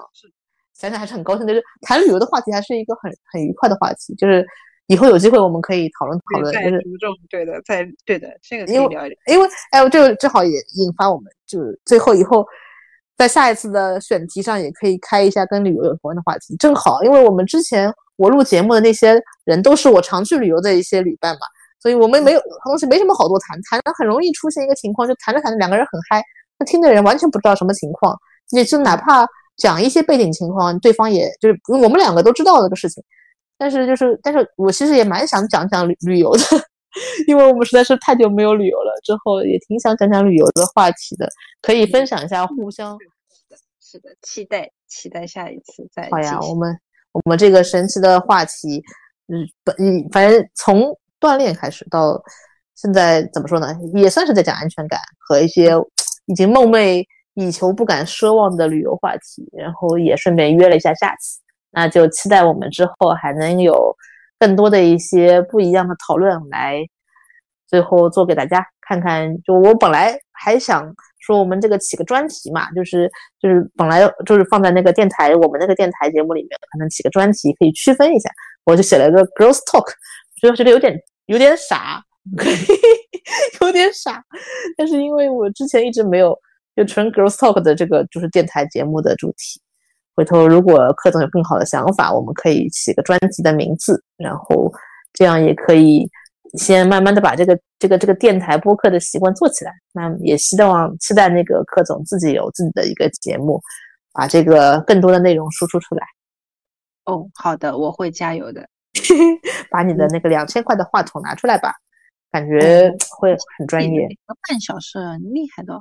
[0.73, 4.15] 想想还是很高兴，就是谈旅游的话题还是一个很很愉快的话题。
[4.17, 4.45] 就是
[4.87, 6.81] 以后有机会我们可以讨论讨论，就是
[7.29, 9.19] 对的，在对的，这个可以聊一聊。
[9.27, 12.45] 因为哎，这个正好也引发我们，就是最后以后
[13.17, 16.57] 在下一次的选题上也可以开一下跟旅游有关的话题。
[16.59, 21.41] 正好，因为我们之前我录节目的那些人都是我常去旅游的一些旅伴嘛，
[21.81, 26.23] 所以我们没有东西没什么好多谈，谈了很容易出现一个情况，就谈着谈着两个人很嗨，
[26.59, 28.17] 那听的人完全不知道什么情况，
[28.51, 33.03] 也就哪怕讲一些背景情况，对方也就是我们两个都知道这个事情。
[33.59, 36.43] 但是就是，但是我其实也蛮想讲讲旅旅游的，
[37.27, 41.29] 因为我们实在是太久没有旅游了，之后也挺想讲讲旅游的话题的，
[41.63, 42.97] 可以分享一下，互相
[43.31, 46.79] 是的，是的，期待期待下一次再好呀，我们
[47.13, 48.83] 我们这个神奇的话题，
[49.29, 49.47] 嗯，
[49.79, 52.23] 嗯，反正从锻炼开始到
[52.75, 55.73] 现在怎么说呢，也算是在讲安全感和一些
[56.27, 61.41] 已经梦寐以求、不敢奢望的旅游话题，然后也顺便约了一下下次。
[61.71, 63.95] 那就期待我们之后还能有
[64.39, 66.85] 更多的一些不一样的讨论来，
[67.67, 69.35] 最后做给大家看看。
[69.43, 73.11] 就我本来还想说，我们这个起个专题嘛，就是
[73.41, 78.31] 就是本来就是放在那个电台，我们那个电台节目里面，可能起个专题可以区分一下。
[78.65, 79.87] 我就写了一个 girls talk，
[80.43, 82.03] 就觉得有点有点傻，
[83.63, 84.23] 有点傻。
[84.77, 86.37] 但是因为我之前一直没有
[86.75, 89.61] 就纯 girls talk 的这个就是电台节目的主题。
[90.15, 94.73] 回头如果柯总有更好的想法，我们可以起个专辑的名字，然后
[95.13, 96.09] 这样也可以
[96.59, 99.73] 先慢慢的把这个这个这个电台播客的习惯做起来。
[99.93, 103.61] 那也希望期待那个柯总自己有自己的一个节目，
[104.13, 106.07] 把这个更多的内容输出出来。
[107.05, 108.69] 哦，好的，我会加油的。
[109.71, 111.73] 把你的那个两千块的话筒拿出来吧，
[112.33, 114.09] 感觉会很专业。
[114.49, 114.99] 半小时，
[115.33, 115.75] 厉害的。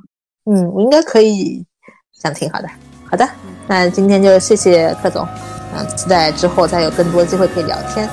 [0.45, 1.65] 嗯，我应该可以，
[2.13, 2.67] 想挺好的。
[3.09, 3.27] 好的，
[3.67, 5.25] 那今天就谢谢柯总，
[5.73, 8.07] 嗯，期待之后再有更多机会可以聊天。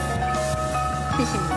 [1.16, 1.51] 谢谢你。